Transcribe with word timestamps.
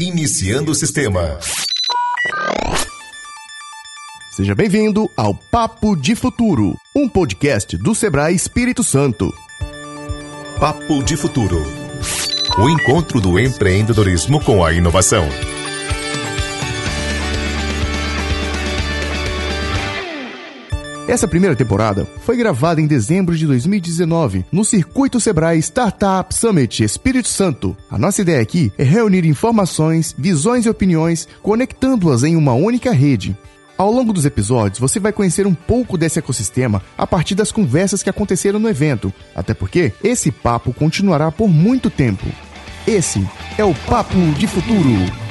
Iniciando 0.00 0.72
o 0.72 0.74
sistema. 0.74 1.38
Seja 4.30 4.54
bem-vindo 4.54 5.10
ao 5.14 5.34
Papo 5.34 5.94
de 5.94 6.14
Futuro, 6.14 6.74
um 6.96 7.06
podcast 7.06 7.76
do 7.76 7.94
Sebrae 7.94 8.34
Espírito 8.34 8.82
Santo. 8.82 9.30
Papo 10.58 11.04
de 11.04 11.18
Futuro. 11.18 11.62
O 12.58 12.70
encontro 12.70 13.20
do 13.20 13.38
empreendedorismo 13.38 14.42
com 14.42 14.64
a 14.64 14.72
inovação. 14.72 15.28
Essa 21.10 21.26
primeira 21.26 21.56
temporada 21.56 22.06
foi 22.24 22.36
gravada 22.36 22.80
em 22.80 22.86
dezembro 22.86 23.36
de 23.36 23.44
2019 23.44 24.44
no 24.52 24.64
Circuito 24.64 25.18
Sebrae 25.18 25.58
Startup 25.58 26.32
Summit 26.32 26.84
Espírito 26.84 27.26
Santo. 27.26 27.76
A 27.90 27.98
nossa 27.98 28.22
ideia 28.22 28.40
aqui 28.40 28.72
é 28.78 28.84
reunir 28.84 29.26
informações, 29.26 30.14
visões 30.16 30.66
e 30.66 30.70
opiniões, 30.70 31.26
conectando-as 31.42 32.22
em 32.22 32.36
uma 32.36 32.52
única 32.52 32.92
rede. 32.92 33.36
Ao 33.76 33.90
longo 33.90 34.12
dos 34.12 34.24
episódios, 34.24 34.78
você 34.78 35.00
vai 35.00 35.12
conhecer 35.12 35.48
um 35.48 35.54
pouco 35.54 35.98
desse 35.98 36.20
ecossistema 36.20 36.80
a 36.96 37.08
partir 37.08 37.34
das 37.34 37.50
conversas 37.50 38.04
que 38.04 38.10
aconteceram 38.10 38.60
no 38.60 38.68
evento, 38.68 39.12
até 39.34 39.52
porque 39.52 39.92
esse 40.04 40.30
papo 40.30 40.72
continuará 40.72 41.32
por 41.32 41.48
muito 41.48 41.90
tempo. 41.90 42.26
Esse 42.86 43.28
é 43.58 43.64
o 43.64 43.74
Papo 43.74 44.16
de 44.38 44.46
Futuro. 44.46 45.29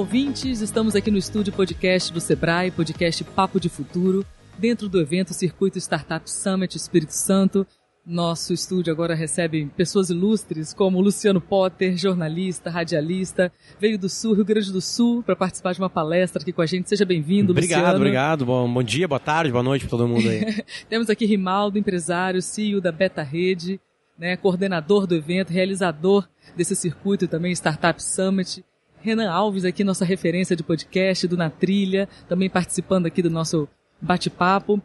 Ouvintes! 0.00 0.62
Estamos 0.62 0.96
aqui 0.96 1.10
no 1.10 1.18
estúdio 1.18 1.52
podcast 1.52 2.10
do 2.10 2.22
Sebrae, 2.22 2.70
podcast 2.70 3.22
Papo 3.22 3.60
de 3.60 3.68
Futuro, 3.68 4.24
dentro 4.56 4.88
do 4.88 4.98
evento 4.98 5.34
Circuito 5.34 5.76
Startup 5.76 6.28
Summit 6.28 6.74
Espírito 6.74 7.10
Santo. 7.10 7.66
Nosso 8.06 8.54
estúdio 8.54 8.90
agora 8.90 9.14
recebe 9.14 9.66
pessoas 9.76 10.08
ilustres 10.08 10.72
como 10.72 11.02
Luciano 11.02 11.38
Potter, 11.38 11.98
jornalista, 11.98 12.70
radialista, 12.70 13.52
veio 13.78 13.98
do 13.98 14.08
Sul, 14.08 14.32
Rio 14.32 14.44
Grande 14.46 14.72
do 14.72 14.80
Sul, 14.80 15.22
para 15.22 15.36
participar 15.36 15.74
de 15.74 15.80
uma 15.80 15.90
palestra 15.90 16.40
aqui 16.40 16.50
com 16.50 16.62
a 16.62 16.66
gente. 16.66 16.88
Seja 16.88 17.04
bem-vindo, 17.04 17.52
Obrigado, 17.52 17.80
Luciano. 17.80 17.96
obrigado. 17.98 18.46
Bom, 18.46 18.72
bom 18.72 18.82
dia, 18.82 19.06
boa 19.06 19.20
tarde, 19.20 19.52
boa 19.52 19.62
noite 19.62 19.82
para 19.82 19.90
todo 19.90 20.08
mundo 20.08 20.26
aí. 20.26 20.64
Temos 20.88 21.10
aqui 21.10 21.26
Rimaldo, 21.26 21.78
empresário, 21.78 22.40
CEO 22.40 22.80
da 22.80 22.90
Beta 22.90 23.22
Rede, 23.22 23.78
né, 24.18 24.34
coordenador 24.34 25.06
do 25.06 25.14
evento, 25.14 25.52
realizador 25.52 26.26
desse 26.56 26.74
circuito 26.74 27.28
também, 27.28 27.52
Startup 27.52 28.02
Summit. 28.02 28.64
Renan 29.02 29.30
Alves 29.30 29.64
aqui, 29.64 29.82
nossa 29.82 30.04
referência 30.04 30.54
de 30.54 30.62
podcast 30.62 31.26
do 31.26 31.36
Na 31.36 31.48
Trilha, 31.50 32.08
também 32.28 32.50
participando 32.50 33.06
aqui 33.06 33.22
do 33.22 33.30
nosso 33.30 33.68
bate-papo. 34.00 34.80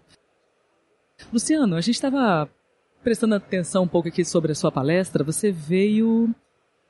Luciano, 1.31 1.75
a 1.75 1.81
gente 1.81 1.95
estava 1.95 2.49
prestando 3.03 3.35
atenção 3.35 3.83
um 3.83 3.87
pouco 3.87 4.07
aqui 4.07 4.23
sobre 4.25 4.51
a 4.51 4.55
sua 4.55 4.71
palestra. 4.71 5.23
Você 5.23 5.51
veio 5.51 6.33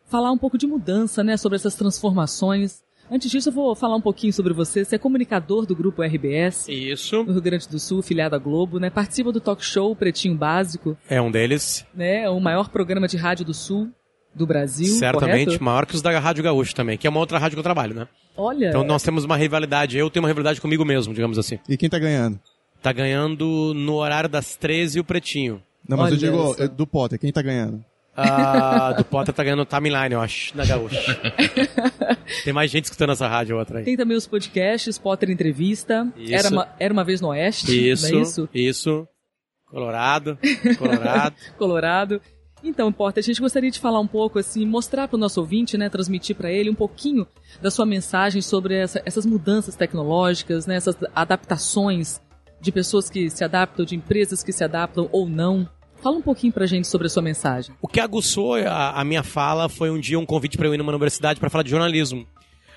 falar 0.05 0.31
um 0.31 0.37
pouco 0.37 0.57
de 0.57 0.67
mudança, 0.67 1.23
né, 1.23 1.35
sobre 1.37 1.55
essas 1.55 1.75
transformações. 1.75 2.83
Antes 3.09 3.29
disso, 3.29 3.49
eu 3.49 3.53
vou 3.53 3.75
falar 3.75 3.95
um 3.95 4.01
pouquinho 4.01 4.33
sobre 4.33 4.51
você. 4.53 4.83
Você 4.83 4.95
é 4.95 4.99
comunicador 4.99 5.65
do 5.65 5.75
grupo 5.75 6.01
RBS, 6.01 6.67
Isso. 6.69 7.23
no 7.23 7.33
Rio 7.33 7.41
Grande 7.41 7.67
do 7.67 7.77
Sul, 7.79 8.01
filiado 8.01 8.35
à 8.35 8.39
Globo, 8.39 8.79
né? 8.79 8.89
Participa 8.89 9.31
do 9.31 9.39
talk 9.39 9.63
show 9.63 9.95
Pretinho 9.95 10.35
Básico, 10.35 10.97
É 11.07 11.21
um 11.21 11.29
deles. 11.29 11.85
né? 11.93 12.27
O 12.29 12.39
maior 12.39 12.69
programa 12.69 13.07
de 13.07 13.17
rádio 13.17 13.45
do 13.45 13.53
Sul 13.53 13.91
do 14.35 14.45
Brasil, 14.45 14.87
certamente 14.95 15.45
correto? 15.45 15.63
maior 15.63 15.85
que 15.85 15.95
os 15.95 16.01
da 16.01 16.19
Rádio 16.19 16.43
Gaúcho 16.43 16.75
também, 16.75 16.97
que 16.97 17.07
é 17.07 17.09
uma 17.09 17.19
outra 17.19 17.37
rádio 17.39 17.55
que 17.55 17.59
eu 17.59 17.63
trabalho, 17.63 17.95
né? 17.95 18.07
Olha, 18.35 18.67
Então 18.67 18.83
nós 18.83 19.01
temos 19.01 19.23
uma 19.23 19.37
rivalidade. 19.37 19.97
Eu 19.97 20.09
tenho 20.09 20.21
uma 20.23 20.27
rivalidade 20.29 20.59
comigo 20.59 20.83
mesmo, 20.83 21.13
digamos 21.13 21.37
assim. 21.39 21.57
E 21.69 21.77
quem 21.77 21.89
tá 21.89 21.97
ganhando? 21.97 22.39
Tá 22.81 22.91
ganhando 22.91 23.73
no 23.73 23.95
horário 23.95 24.29
das 24.29 24.55
13 24.57 24.99
o 24.99 25.03
Pretinho. 25.03 25.63
Não, 25.87 25.97
mas 25.97 26.11
eu 26.11 26.17
Olha 26.17 26.31
digo 26.31 26.53
só. 26.55 26.63
é, 26.63 26.67
do 26.67 26.85
Potter, 26.85 27.17
quem 27.17 27.31
tá 27.31 27.41
ganhando? 27.41 27.83
Ah, 28.17 28.93
do 28.97 29.03
Potter 29.03 29.33
tá 29.33 29.43
ganhando 29.43 29.65
timeline, 29.65 30.13
eu 30.13 30.21
acho, 30.21 30.55
na 30.55 30.65
Gaúcho. 30.65 30.95
Tem 32.43 32.53
mais 32.53 32.71
gente 32.71 32.85
escutando 32.85 33.11
essa 33.11 33.27
rádio 33.27 33.57
outra 33.57 33.79
aí. 33.79 33.85
tem 33.85 33.97
também 33.97 34.15
os 34.15 34.25
podcasts, 34.25 34.97
Potter 34.97 35.29
Entrevista, 35.29 36.07
Isso. 36.17 36.33
era 36.33 36.49
uma, 36.49 36.67
era 36.79 36.93
uma 36.93 37.03
vez 37.03 37.19
no 37.21 37.27
Oeste, 37.29 37.91
Isso, 37.91 38.09
não 38.11 38.19
é 38.19 38.21
isso? 38.21 38.49
isso. 38.53 39.07
Colorado, 39.69 40.37
Colorado. 40.77 41.35
Colorado. 41.57 42.21
Então, 42.67 42.91
Potter, 42.91 43.21
a 43.21 43.25
gente 43.25 43.39
gostaria 43.39 43.69
de 43.69 43.79
falar 43.79 43.99
um 43.99 44.07
pouco, 44.07 44.39
assim, 44.39 44.65
mostrar 44.65 45.07
para 45.07 45.15
o 45.15 45.19
nosso 45.19 45.39
ouvinte, 45.39 45.77
né, 45.77 45.87
transmitir 45.87 46.35
para 46.35 46.51
ele 46.51 46.69
um 46.69 46.75
pouquinho 46.75 47.27
da 47.61 47.69
sua 47.69 47.85
mensagem 47.85 48.41
sobre 48.41 48.73
essa- 48.75 49.01
essas 49.05 49.25
mudanças 49.25 49.75
tecnológicas, 49.75 50.65
né, 50.65 50.75
essas 50.75 50.95
adaptações 51.13 52.19
de 52.59 52.71
pessoas 52.71 53.09
que 53.09 53.29
se 53.29 53.43
adaptam, 53.43 53.85
de 53.85 53.95
empresas 53.95 54.41
que 54.41 54.51
se 54.51 54.63
adaptam 54.63 55.07
ou 55.11 55.29
não. 55.29 55.69
Fala 56.01 56.17
um 56.17 56.21
pouquinho 56.21 56.51
pra 56.51 56.65
gente 56.65 56.87
sobre 56.87 57.05
a 57.07 57.09
sua 57.09 57.21
mensagem. 57.21 57.73
O 57.81 57.87
que 57.87 57.99
aguçou 57.99 58.55
a, 58.55 58.99
a 58.99 59.03
minha 59.03 59.23
fala 59.23 59.69
foi 59.69 59.89
um 59.91 59.99
dia 59.99 60.17
um 60.19 60.25
convite 60.25 60.57
para 60.57 60.67
eu 60.67 60.73
ir 60.73 60.77
numa 60.77 60.91
universidade 60.91 61.39
para 61.39 61.49
falar 61.49 61.63
de 61.63 61.69
jornalismo. 61.69 62.25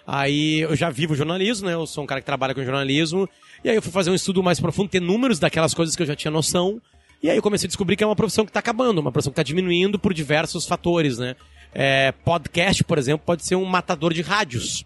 Aí 0.07 0.61
eu 0.61 0.75
já 0.75 0.89
vivo 0.89 1.15
jornalismo, 1.15 1.67
né? 1.67 1.75
Eu 1.75 1.87
sou 1.87 2.03
um 2.05 2.07
cara 2.07 2.21
que 2.21 2.27
trabalha 2.27 2.55
com 2.55 2.63
jornalismo. 2.65 3.29
E 3.63 3.69
aí 3.69 3.77
eu 3.77 3.83
fui 3.83 3.93
fazer 3.93 4.11
um 4.11 4.15
estudo 4.15 4.43
mais 4.43 4.59
profundo, 4.59 4.89
ter 4.89 5.01
números 5.01 5.39
daquelas 5.39 5.75
coisas 5.75 5.95
que 5.95 6.03
eu 6.03 6.07
já 6.07 6.17
tinha 6.17 6.31
noção. 6.31 6.81
E 7.23 7.29
aí 7.29 7.37
eu 7.37 7.43
comecei 7.43 7.67
a 7.67 7.69
descobrir 7.69 7.97
que 7.97 8.05
é 8.05 8.07
uma 8.07 8.15
profissão 8.17 8.45
que 8.45 8.51
está 8.51 8.61
acabando, 8.61 8.99
uma 9.01 9.11
profissão 9.11 9.33
que 9.33 9.41
está 9.41 9.43
diminuindo 9.43 9.99
por 9.99 10.15
diversos 10.15 10.67
fatores, 10.67 11.19
né? 11.19 11.35
É, 11.75 12.13
podcast, 12.25 12.83
por 12.85 12.97
exemplo, 12.99 13.25
pode 13.27 13.45
ser 13.45 13.57
um 13.57 13.65
matador 13.65 14.13
de 14.15 14.23
rádios. 14.23 14.85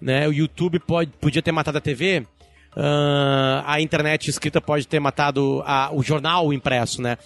Né? 0.00 0.26
O 0.28 0.32
YouTube 0.32 0.78
pode, 0.78 1.10
podia 1.20 1.42
ter 1.42 1.52
matado 1.52 1.78
a 1.78 1.80
TV. 1.80 2.26
ah, 2.76 3.64
a 3.66 3.80
internet 3.80 4.28
escrita 4.30 4.60
pode 4.60 4.86
ter 4.86 5.00
matado 5.00 5.62
a- 5.66 5.90
o 5.92 6.02
jornal 6.02 6.52
impresso, 6.52 7.02
né? 7.02 7.18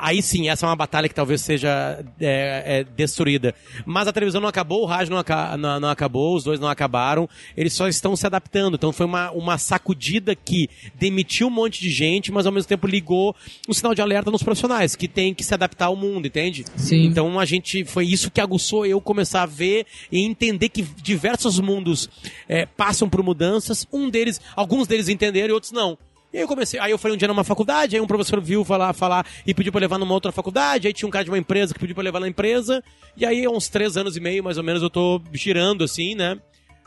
Aí 0.00 0.22
sim, 0.22 0.48
essa 0.48 0.66
é 0.66 0.68
uma 0.68 0.76
batalha 0.76 1.08
que 1.08 1.14
talvez 1.14 1.40
seja 1.40 2.04
é, 2.20 2.80
é, 2.80 2.84
destruída. 2.84 3.54
Mas 3.84 4.06
a 4.08 4.12
televisão 4.12 4.40
não 4.40 4.48
acabou, 4.48 4.82
o 4.82 4.86
rádio 4.86 5.12
não, 5.12 5.18
aca- 5.18 5.56
não- 5.56 5.80
não 5.80 5.88
acabou, 5.90 6.36
os 6.36 6.44
dois 6.44 6.58
não 6.60 6.68
acabaram, 6.68 7.28
eles 7.56 7.72
só 7.72 7.88
estão 7.88 8.14
se 8.16 8.26
adaptando. 8.26 8.74
Então 8.74 8.92
foi 8.92 9.06
uma, 9.06 9.30
uma 9.32 9.58
sacudida 9.58 10.34
que 10.34 10.68
demitiu 10.94 11.48
um 11.48 11.50
monte 11.50 11.80
de 11.80 11.90
gente, 11.90 12.30
mas 12.32 12.46
ao 12.46 12.52
mesmo 12.52 12.68
tempo 12.68 12.86
ligou 12.86 13.34
um 13.68 13.72
sinal 13.72 13.94
de 13.94 14.00
alerta 14.02 14.30
nos 14.30 14.42
profissionais, 14.42 14.94
que 14.96 15.08
tem 15.08 15.34
que 15.34 15.44
se 15.44 15.54
adaptar 15.54 15.86
ao 15.86 15.96
mundo, 15.96 16.26
entende? 16.26 16.64
Sim. 16.76 17.04
Então 17.06 17.38
a 17.38 17.44
gente. 17.44 17.84
Foi 17.84 18.06
isso 18.06 18.30
que 18.30 18.40
aguçou 18.40 18.86
eu 18.86 19.00
começar 19.00 19.42
a 19.42 19.46
ver 19.46 19.86
e 20.10 20.20
entender 20.24 20.68
que 20.68 20.82
diversos 20.82 21.58
mundos 21.58 22.08
é, 22.48 22.64
passam 22.66 23.08
por 23.08 23.22
mudanças. 23.22 23.86
Um 23.92 24.08
deles, 24.08 24.40
alguns 24.54 24.86
deles 24.86 25.08
entenderam 25.08 25.48
e 25.50 25.52
outros 25.52 25.72
não. 25.72 25.98
E 26.32 26.38
aí 26.38 26.42
eu 26.42 26.48
comecei, 26.48 26.80
aí 26.80 26.90
eu 26.90 26.98
falei 26.98 27.14
um 27.14 27.18
dia 27.18 27.28
numa 27.28 27.44
faculdade, 27.44 27.94
aí 27.94 28.00
um 28.00 28.06
professor 28.06 28.40
viu 28.40 28.64
falar, 28.64 28.92
falar 28.94 29.26
e 29.46 29.52
pediu 29.52 29.70
pra 29.70 29.80
eu 29.80 29.82
levar 29.82 29.98
numa 29.98 30.14
outra 30.14 30.32
faculdade, 30.32 30.86
aí 30.86 30.92
tinha 30.94 31.06
um 31.06 31.10
cara 31.10 31.24
de 31.24 31.30
uma 31.30 31.36
empresa 31.36 31.74
que 31.74 31.80
pediu 31.80 31.94
pra 31.94 32.02
eu 32.02 32.06
levar 32.06 32.20
na 32.20 32.28
empresa, 32.28 32.82
e 33.16 33.26
aí 33.26 33.44
há 33.44 33.50
uns 33.50 33.68
três 33.68 33.96
anos 33.98 34.16
e 34.16 34.20
meio, 34.20 34.42
mais 34.42 34.56
ou 34.56 34.64
menos, 34.64 34.82
eu 34.82 34.88
tô 34.88 35.20
girando 35.32 35.84
assim, 35.84 36.14
né? 36.14 36.38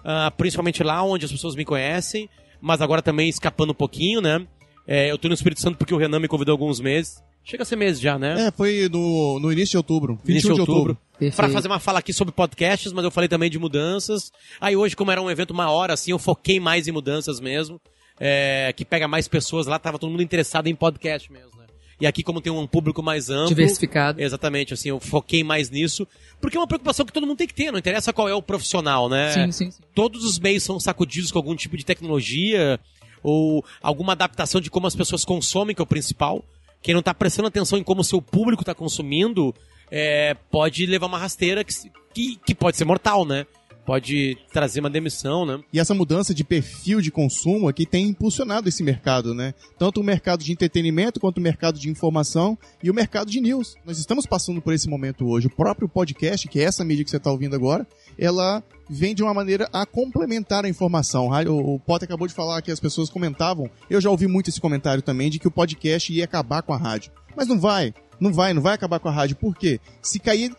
Ah, 0.04 0.32
principalmente 0.36 0.84
lá 0.84 1.04
onde 1.04 1.26
as 1.26 1.32
pessoas 1.32 1.56
me 1.56 1.64
conhecem, 1.64 2.28
mas 2.60 2.82
agora 2.82 3.02
também 3.02 3.30
escapando 3.30 3.70
um 3.72 3.76
pouquinho, 3.76 4.20
né? 4.20 4.46
É, 4.88 5.12
eu 5.12 5.18
tô 5.18 5.28
no 5.28 5.34
Espírito 5.34 5.62
Santo 5.62 5.78
porque 5.78 5.94
o 5.94 5.98
Renan 5.98 6.20
me 6.20 6.28
convidou 6.28 6.54
alguns 6.54 6.80
meses. 6.80 7.24
Chega 7.44 7.62
a 7.62 7.66
ser 7.66 7.76
meses 7.76 8.02
já, 8.02 8.18
né? 8.18 8.48
É, 8.48 8.52
foi 8.52 8.90
no, 8.92 9.40
no 9.40 9.52
início 9.52 9.72
de 9.72 9.78
outubro. 9.78 10.20
21 10.24 10.32
Início 10.32 10.54
de 10.56 10.60
outubro. 10.60 10.98
Perfeito. 11.18 11.36
Pra 11.36 11.50
fazer 11.50 11.68
uma 11.68 11.80
fala 11.80 12.00
aqui 12.00 12.12
sobre 12.12 12.34
podcasts, 12.34 12.92
mas 12.92 13.04
eu 13.06 13.12
falei 13.12 13.28
também 13.28 13.50
de 13.50 13.60
mudanças. 13.60 14.32
Aí 14.60 14.76
hoje, 14.76 14.96
como 14.96 15.12
era 15.12 15.22
um 15.22 15.30
evento 15.30 15.52
uma 15.52 15.70
hora, 15.70 15.94
assim, 15.94 16.12
eu 16.12 16.18
foquei 16.20 16.60
mais 16.60 16.88
em 16.88 16.92
mudanças 16.92 17.40
mesmo. 17.40 17.80
É, 18.20 18.74
que 18.76 18.86
pega 18.86 19.08
mais 19.08 19.28
pessoas 19.28 19.68
lá, 19.68 19.78
tava 19.78 20.00
todo 20.00 20.10
mundo 20.10 20.24
interessado 20.24 20.68
em 20.68 20.76
podcast 20.76 21.32
mesmo, 21.32 21.52
né? 21.58 21.66
E 22.00 22.06
aqui, 22.06 22.24
como 22.24 22.42
tem 22.42 22.52
um 22.52 22.68
público 22.68 23.02
mais 23.02 23.30
amplo. 23.30 23.50
Diversificado. 23.50 24.22
Exatamente, 24.22 24.74
assim, 24.74 24.90
eu 24.90 25.00
foquei 25.00 25.44
mais 25.44 25.70
nisso. 25.70 26.06
Porque 26.42 26.58
é 26.58 26.60
uma 26.60 26.68
preocupação 26.68 27.06
que 27.06 27.14
todo 27.14 27.26
mundo 27.26 27.38
tem 27.38 27.48
que 27.48 27.54
ter, 27.54 27.72
não 27.72 27.80
interessa 27.80 28.12
qual 28.12 28.28
é 28.28 28.34
o 28.34 28.42
profissional, 28.42 29.08
né? 29.08 29.32
Sim, 29.32 29.52
sim, 29.52 29.72
sim. 29.72 29.82
Todos 29.94 30.26
os 30.26 30.38
meios 30.38 30.64
são 30.64 30.80
sacudidos 30.80 31.32
com 31.32 31.40
algum 31.40 31.56
tipo 31.56 31.78
de 31.78 31.86
tecnologia 31.86 32.80
ou 33.24 33.64
alguma 33.82 34.12
adaptação 34.12 34.60
de 34.60 34.70
como 34.70 34.88
as 34.88 34.96
pessoas 34.96 35.24
consomem, 35.24 35.74
que 35.74 35.82
é 35.82 35.84
o 35.84 35.88
principal. 35.88 36.44
Quem 36.82 36.94
não 36.94 37.00
está 37.00 37.14
prestando 37.14 37.48
atenção 37.48 37.80
em 37.80 37.84
como 37.84 38.02
o 38.02 38.04
seu 38.04 38.22
público 38.22 38.62
está 38.62 38.76
consumindo 38.76 39.56
é, 39.90 40.36
pode 40.52 40.86
levar 40.86 41.08
uma 41.08 41.18
rasteira 41.18 41.64
que, 41.64 41.74
que, 42.14 42.36
que 42.46 42.54
pode 42.54 42.78
ser 42.78 42.86
mortal, 42.86 43.26
né? 43.26 43.48
Pode 43.86 44.38
trazer 44.52 44.80
uma 44.80 44.90
demissão, 44.90 45.46
né? 45.46 45.60
E 45.72 45.80
essa 45.80 45.94
mudança 45.94 46.34
de 46.34 46.44
perfil 46.44 47.02
de 47.02 47.12
consumo 47.12 47.68
aqui 47.68 47.86
tem 47.86 48.08
impulsionado 48.08 48.68
esse 48.68 48.84
mercado, 48.84 49.34
né? 49.34 49.54
Tanto 49.78 50.02
o 50.02 50.04
mercado 50.04 50.44
de 50.44 50.52
entretenimento 50.52 51.20
quanto 51.20 51.38
o 51.38 51.42
mercado 51.42 51.80
de 51.80 51.90
informação 51.90 52.58
e 52.82 52.90
o 52.90 52.94
mercado 52.94 53.30
de 53.30 53.40
news. 53.40 53.76
Nós 53.86 54.00
estamos 54.00 54.26
passando 54.26 54.62
por 54.62 54.74
esse 54.74 54.90
momento 54.90 55.28
hoje. 55.28 55.48
O 55.48 55.56
próprio 55.56 55.88
podcast, 55.88 56.48
que 56.48 56.60
é 56.60 56.64
essa 56.64 56.84
mídia 56.84 57.04
que 57.04 57.10
você 57.10 57.18
está 57.18 57.32
ouvindo 57.32 57.56
agora, 57.56 57.88
ela 58.18 58.64
vem 58.90 59.14
de 59.14 59.24
uma 59.24 59.34
maneira 59.34 59.70
a 59.72 59.86
complementar 59.86 60.66
a 60.66 60.70
informação. 60.70 61.30
O 61.48 61.80
Potter 61.80 62.08
acabou 62.08 62.28
de 62.28 62.34
falar 62.34 62.62
que 62.62 62.72
as 62.72 62.80
pessoas 62.80 63.10
comentavam, 63.10 63.70
eu 63.90 64.02
já 64.02 64.10
ouvi 64.10 64.28
muito 64.28 64.50
esse 64.50 64.62
comentário 64.62 65.02
também, 65.04 65.30
de 65.30 65.40
que 65.40 65.48
o 65.48 65.52
podcast 65.52 66.12
ia 66.12 66.24
acabar 66.24 66.62
com 66.62 66.74
a 66.74 66.78
rádio. 66.78 67.12
Mas 67.36 67.48
não 67.48 67.60
vai. 67.60 67.94
Não 68.20 68.32
vai, 68.32 68.54
não 68.54 68.62
vai 68.62 68.74
acabar 68.74 69.00
com 69.00 69.10
a 69.10 69.12
rádio. 69.12 69.36
Por 69.36 69.56
quê? 69.56 69.80
Se 70.02 70.20
cair 70.20 70.56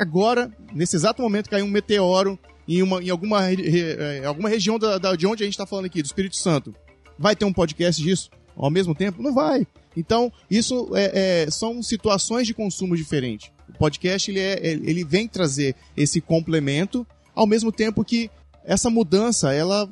agora, 0.00 0.50
nesse 0.72 0.96
exato 0.96 1.20
momento, 1.20 1.50
cair 1.50 1.62
um 1.62 1.68
meteoro 1.68 2.38
em, 2.68 2.82
uma, 2.82 3.02
em 3.02 3.10
alguma, 3.10 3.50
é, 3.50 4.24
alguma 4.24 4.48
região 4.48 4.78
da, 4.78 4.98
da, 4.98 5.16
de 5.16 5.26
onde 5.26 5.42
a 5.42 5.46
gente 5.46 5.54
está 5.54 5.66
falando 5.66 5.86
aqui, 5.86 6.02
do 6.02 6.06
Espírito 6.06 6.36
Santo, 6.36 6.74
vai 7.18 7.36
ter 7.36 7.44
um 7.44 7.52
podcast 7.52 8.02
disso 8.02 8.30
ao 8.56 8.70
mesmo 8.70 8.94
tempo? 8.94 9.22
Não 9.22 9.34
vai. 9.34 9.66
Então, 9.96 10.32
isso 10.50 10.90
é, 10.94 11.44
é, 11.44 11.50
são 11.50 11.82
situações 11.82 12.46
de 12.46 12.54
consumo 12.54 12.96
diferentes. 12.96 13.50
O 13.68 13.78
podcast 13.78 14.30
ele, 14.30 14.40
é, 14.40 14.58
ele 14.62 15.04
vem 15.04 15.28
trazer 15.28 15.74
esse 15.96 16.20
complemento, 16.20 17.06
ao 17.34 17.46
mesmo 17.46 17.70
tempo 17.70 18.04
que 18.04 18.30
essa 18.64 18.88
mudança 18.88 19.52
ela 19.52 19.88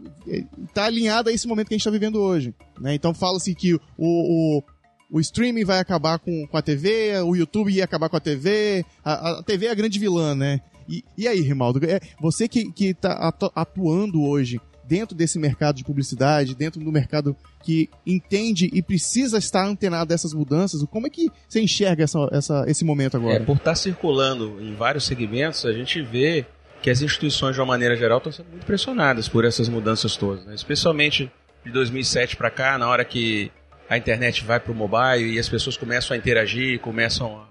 está 0.67 0.85
alinhada 0.85 1.31
a 1.31 1.33
esse 1.33 1.47
momento 1.47 1.69
que 1.69 1.75
a 1.75 1.77
gente 1.77 1.83
está 1.83 1.91
vivendo 1.91 2.21
hoje. 2.21 2.55
Né? 2.81 2.95
Então 2.95 3.13
fala-se 3.13 3.55
que 3.55 3.75
o, 3.75 3.81
o, 3.99 4.63
o 5.11 5.21
streaming 5.21 5.65
vai 5.65 5.79
acabar 5.79 6.19
com, 6.19 6.47
com 6.47 6.57
a 6.57 6.63
TV, 6.63 7.21
o 7.21 7.37
YouTube 7.37 7.71
ia 7.71 7.85
acabar 7.85 8.09
com 8.09 8.17
a 8.17 8.21
TV, 8.21 8.85
a, 9.05 9.39
a 9.39 9.43
TV 9.43 9.67
é 9.67 9.71
a 9.71 9.75
grande 9.75 9.99
vilã, 9.99 10.35
né? 10.35 10.61
E, 10.89 11.05
e 11.17 11.29
aí, 11.29 11.41
Rimaldo, 11.41 11.85
é, 11.85 12.01
você 12.21 12.49
que 12.49 12.73
está 12.79 13.33
atuando 13.55 14.23
hoje 14.23 14.61
dentro 14.85 15.17
desse 15.17 15.39
mercado 15.39 15.77
de 15.77 15.85
publicidade, 15.85 16.55
dentro 16.55 16.81
do 16.81 16.93
mercado 16.93 17.37
que 17.63 17.89
entende 18.07 18.69
e 18.73 18.83
precisa 18.83 19.39
estar 19.39 19.65
antenado 19.65 20.09
dessas 20.09 20.35
mudanças, 20.35 20.85
como 20.91 21.07
é 21.07 21.11
que 21.11 21.31
você 21.49 21.61
enxerga 21.61 22.05
essa, 22.05 22.29
essa, 22.33 22.65
esse 22.67 22.85
momento 22.85 23.17
agora? 23.17 23.37
É, 23.37 23.41
por 23.41 23.57
estar 23.57 23.75
circulando 23.75 24.59
em 24.61 24.75
vários 24.75 25.05
segmentos, 25.05 25.65
a 25.65 25.73
gente 25.73 26.03
vê 26.03 26.45
que 26.83 26.91
as 26.91 27.01
instituições, 27.01 27.55
de 27.55 27.61
uma 27.61 27.67
maneira 27.67 27.97
geral, 27.97 28.19
estão 28.19 28.33
sendo 28.33 28.51
muito 28.51 28.67
pressionadas 28.67 29.29
por 29.29 29.45
essas 29.45 29.69
mudanças 29.69 30.17
todas. 30.17 30.45
Né? 30.45 30.55
Especialmente 30.55 31.31
de 31.65 31.71
2007 31.71 32.37
para 32.37 32.51
cá, 32.51 32.77
na 32.77 32.89
hora 32.89 33.05
que 33.05 33.53
a 33.89 33.97
internet 33.97 34.45
vai 34.45 34.59
para 34.59 34.73
o 34.73 34.75
mobile 34.75 35.35
e 35.35 35.39
as 35.39 35.49
pessoas 35.49 35.77
começam 35.77 36.15
a 36.15 36.19
interagir, 36.19 36.81
começam 36.81 37.47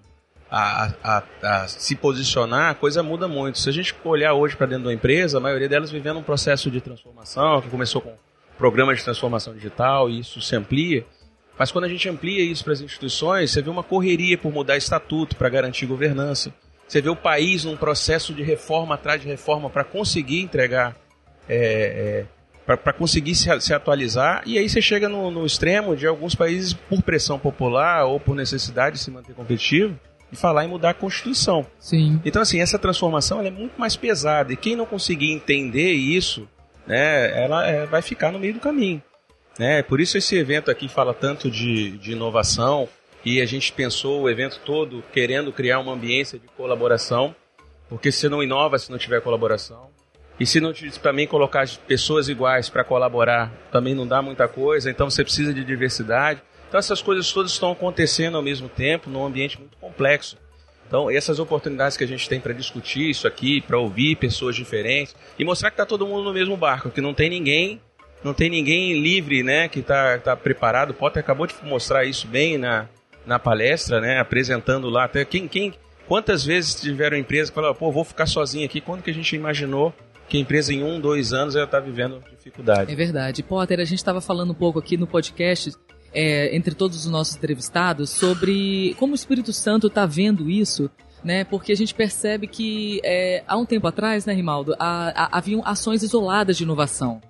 a, 0.51 0.94
a, 1.01 1.24
a, 1.44 1.68
se 1.68 1.95
posicionar, 1.95 2.71
a 2.71 2.75
coisa 2.75 3.01
muda 3.01 3.25
muito. 3.25 3.57
Se 3.57 3.69
a 3.69 3.71
gente 3.71 3.95
olhar 4.03 4.33
hoje 4.33 4.57
para 4.57 4.68
dentro 4.68 4.83
da 4.83 4.94
empresa, 4.94 5.38
a 5.38 5.42
maioria 5.42 5.69
delas 5.69 5.89
vivendo 5.89 6.19
um 6.19 6.24
processo 6.24 6.69
de 6.69 6.81
transformação, 6.81 7.62
que 7.62 7.69
começou 7.69 8.01
com 8.01 8.13
programa 8.57 8.94
de 8.94 9.01
transformação 9.01 9.53
digital, 9.53 10.09
e 10.09 10.19
isso 10.19 10.42
se 10.42 10.53
amplia. 10.53 11.06
Mas 11.57 11.71
quando 11.71 11.86
a 11.86 11.89
gente 11.89 12.07
amplia 12.09 12.44
isso 12.44 12.65
para 12.65 12.74
as 12.74 12.81
instituições, 12.81 13.51
você 13.51 13.62
vê 13.62 13.69
uma 13.69 13.83
correria 13.83 14.38
por 14.38 14.51
mudar 14.51 14.75
estatuto 14.75 15.38
para 15.38 15.48
garantir 15.48 15.86
governança. 15.86 16.53
Você 16.86 17.00
vê 17.00 17.09
o 17.09 17.15
país 17.15 17.63
num 17.63 17.77
processo 17.77 18.33
de 18.33 18.44
reforma 18.44 18.95
atrás 18.95 19.21
de 19.21 19.27
reforma 19.27 19.69
para 19.69 19.86
conseguir 19.86 20.42
entregar 20.42 20.98
é, 21.48 21.56
é, 21.56 22.25
para 22.65 22.94
conseguir 22.94 23.36
se, 23.36 23.48
se, 23.62 23.74
atualizar. 23.74 24.44
E 24.45 24.57
aí 24.57 24.68
você 24.68 24.81
chega 24.81 25.07
no, 25.07 25.31
no, 25.31 25.45
extremo 25.45 25.95
de 25.95 26.06
alguns 26.06 26.36
países, 26.36 26.74
por 26.74 27.01
pressão 27.01 27.39
popular 27.39 28.06
ou 28.06 28.19
por 28.19 28.36
necessidade 28.36 28.98
de 28.98 29.01
se 29.01 29.12
manter 29.12 29.33
competitivo, 29.33 29.98
de 30.31 30.37
falar 30.37 30.65
em 30.65 30.67
mudar 30.67 30.91
a 30.91 30.93
Constituição. 30.93 31.65
Sim. 31.77 32.21
Então, 32.23 32.41
assim, 32.41 32.61
essa 32.61 32.79
transformação 32.79 33.41
é 33.41 33.51
muito 33.51 33.79
mais 33.79 33.95
pesada. 33.95 34.53
E 34.53 34.57
quem 34.57 34.75
não 34.75 34.85
conseguir 34.85 35.31
entender 35.31 35.91
isso, 35.91 36.47
né, 36.87 37.43
ela 37.43 37.67
é, 37.67 37.85
vai 37.85 38.01
ficar 38.01 38.31
no 38.31 38.39
meio 38.39 38.53
do 38.53 38.59
caminho. 38.59 39.01
Né? 39.59 39.83
Por 39.83 39.99
isso 39.99 40.17
esse 40.17 40.35
evento 40.35 40.71
aqui 40.71 40.87
fala 40.87 41.13
tanto 41.13 41.51
de, 41.51 41.97
de 41.97 42.13
inovação 42.13 42.87
e 43.23 43.41
a 43.41 43.45
gente 43.45 43.71
pensou 43.73 44.21
o 44.21 44.29
evento 44.29 44.59
todo 44.65 45.03
querendo 45.13 45.51
criar 45.51 45.79
uma 45.79 45.93
ambiência 45.93 46.39
de 46.39 46.47
colaboração, 46.57 47.35
porque 47.89 48.11
se 48.11 48.19
você 48.19 48.29
não 48.29 48.41
inova 48.41 48.79
se 48.79 48.89
não 48.89 48.97
tiver 48.97 49.21
colaboração, 49.21 49.89
e 50.39 50.45
se 50.45 50.59
não 50.59 50.73
também 51.03 51.27
colocar 51.27 51.67
pessoas 51.87 52.27
iguais 52.27 52.67
para 52.67 52.83
colaborar, 52.83 53.51
também 53.71 53.93
não 53.93 54.07
dá 54.07 54.23
muita 54.23 54.47
coisa, 54.47 54.89
então 54.89 55.07
você 55.07 55.23
precisa 55.23 55.53
de 55.53 55.63
diversidade. 55.63 56.41
Então 56.71 56.79
essas 56.79 57.01
coisas 57.01 57.29
todas 57.33 57.51
estão 57.51 57.69
acontecendo 57.69 58.38
ao 58.38 58.41
mesmo 58.41 58.69
tempo 58.69 59.09
num 59.09 59.25
ambiente 59.25 59.59
muito 59.59 59.75
complexo. 59.75 60.38
Então 60.88 61.12
essas 61.12 61.38
oportunidades 61.38 61.97
que 61.97 62.03
a 62.06 62.07
gente 62.07 62.29
tem 62.29 62.39
para 62.39 62.53
discutir 62.53 63.09
isso 63.09 63.27
aqui, 63.27 63.59
para 63.59 63.77
ouvir 63.77 64.15
pessoas 64.15 64.56
diferentes 64.56 65.13
e 65.38 65.44
mostrar 65.44 65.69
que 65.69 65.73
está 65.73 65.85
todo 65.85 66.07
mundo 66.07 66.23
no 66.23 66.33
mesmo 66.33 66.56
barco, 66.56 66.89
que 66.89 67.01
não 67.01 67.13
tem 67.13 67.29
ninguém, 67.29 67.81
não 68.23 68.33
tem 68.33 68.50
ninguém 68.50 69.01
livre, 69.01 69.44
né, 69.44 69.68
que 69.68 69.79
está 69.79 70.18
tá 70.19 70.33
preparado. 70.33 70.91
O 70.91 70.94
Potter 70.94 71.21
acabou 71.21 71.45
de 71.45 71.53
mostrar 71.62 72.06
isso 72.06 72.25
bem 72.25 72.57
na, 72.57 72.88
na 73.25 73.38
palestra, 73.38 74.00
né, 74.00 74.21
apresentando 74.21 74.89
lá 74.89 75.03
até 75.03 75.25
quem, 75.25 75.50
quem, 75.50 75.74
quantas 76.07 76.45
vezes 76.45 76.79
tiveram 76.79 77.17
empresas 77.17 77.50
que 77.50 77.56
falaram, 77.56 77.75
pô, 77.75 77.91
vou 77.91 78.06
ficar 78.06 78.27
sozinho 78.27 78.65
aqui. 78.65 78.79
Quando 78.79 79.03
que 79.03 79.12
a 79.12 79.13
gente 79.13 79.35
imaginou 79.35 79.94
que 80.29 80.38
a 80.38 80.39
empresa 80.39 80.74
em 80.74 80.81
um, 80.81 81.01
dois 81.01 81.33
anos 81.33 81.53
já 81.53 81.65
está 81.65 81.81
vivendo 81.81 82.24
dificuldade. 82.31 82.94
É 82.94 82.95
verdade. 82.95 83.44
Potter, 83.44 83.81
a 83.81 83.83
gente 83.83 83.97
estava 83.97 84.21
falando 84.21 84.51
um 84.51 84.56
pouco 84.56 84.79
aqui 84.79 84.95
no 84.95 85.06
podcast, 85.06 85.74
é, 86.13 86.55
entre 86.55 86.75
todos 86.75 87.05
os 87.05 87.11
nossos 87.11 87.35
entrevistados, 87.35 88.09
sobre 88.09 88.95
como 88.99 89.13
o 89.13 89.15
Espírito 89.15 89.53
Santo 89.53 89.87
está 89.87 90.05
vendo 90.05 90.49
isso 90.49 90.89
né? 91.23 91.43
Porque 91.43 91.71
a 91.71 91.75
gente 91.75 91.93
percebe 91.93 92.47
que 92.47 92.99
é, 93.03 93.43
há 93.47 93.57
um 93.57 93.65
tempo 93.65 93.87
atrás, 93.87 94.25
né, 94.25 94.33
Rimaldo, 94.33 94.75
há, 94.79 95.09
há, 95.09 95.37
haviam 95.37 95.61
ações 95.65 96.03
isoladas 96.03 96.57
de 96.57 96.63
inovação. 96.63 97.21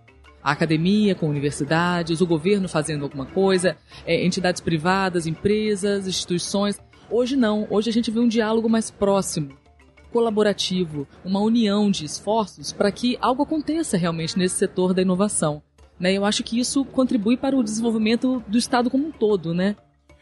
A 0.44 0.52
academia 0.52 1.14
com 1.14 1.30
universidades, 1.30 2.22
o 2.22 2.26
governo 2.26 2.68
fazendo 2.68 3.04
alguma 3.04 3.26
coisa, 3.26 3.78
é, 4.06 4.26
entidades 4.26 4.62
privadas, 4.62 5.28
empresas, 5.28 6.08
instituições. 6.08 6.80
Hoje 7.10 7.36
não. 7.36 7.68
Hoje 7.70 7.90
a 7.90 7.94
gente 7.94 8.10
vê 8.10 8.20
um 8.20 8.28
diálogo 8.28 8.70
mais 8.70 8.90
próximo 8.90 9.60
colaborativo, 10.12 11.08
uma 11.24 11.40
união 11.40 11.90
de 11.90 12.04
esforços 12.04 12.74
para 12.74 12.92
que 12.92 13.18
algo 13.22 13.44
aconteça 13.44 13.96
realmente 13.96 14.38
nesse 14.38 14.56
setor 14.56 14.94
da 14.94 15.02
inovação. 15.02 15.64
Né? 16.02 16.14
Eu 16.14 16.26
acho 16.26 16.44
que 16.44 16.60
isso 16.60 16.84
contribui 16.84 17.38
para 17.38 17.56
o 17.56 17.64
desenvolvimento 17.64 18.44
do 18.48 18.58
Estado 18.58 18.90
como 18.90 19.08
um 19.08 19.12
todo, 19.12 19.54
né? 19.54 19.76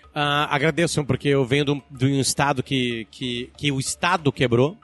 Uh, 0.10 0.46
agradeço, 0.50 1.06
porque 1.06 1.30
eu 1.30 1.46
venho 1.46 1.82
de 1.90 2.06
um, 2.06 2.20
Estado 2.20 2.62
que, 2.62 3.08
que, 3.10 3.50
que 3.58 3.72
o 3.72 3.80
Estado 3.80 4.30
quebrou, 4.30 4.78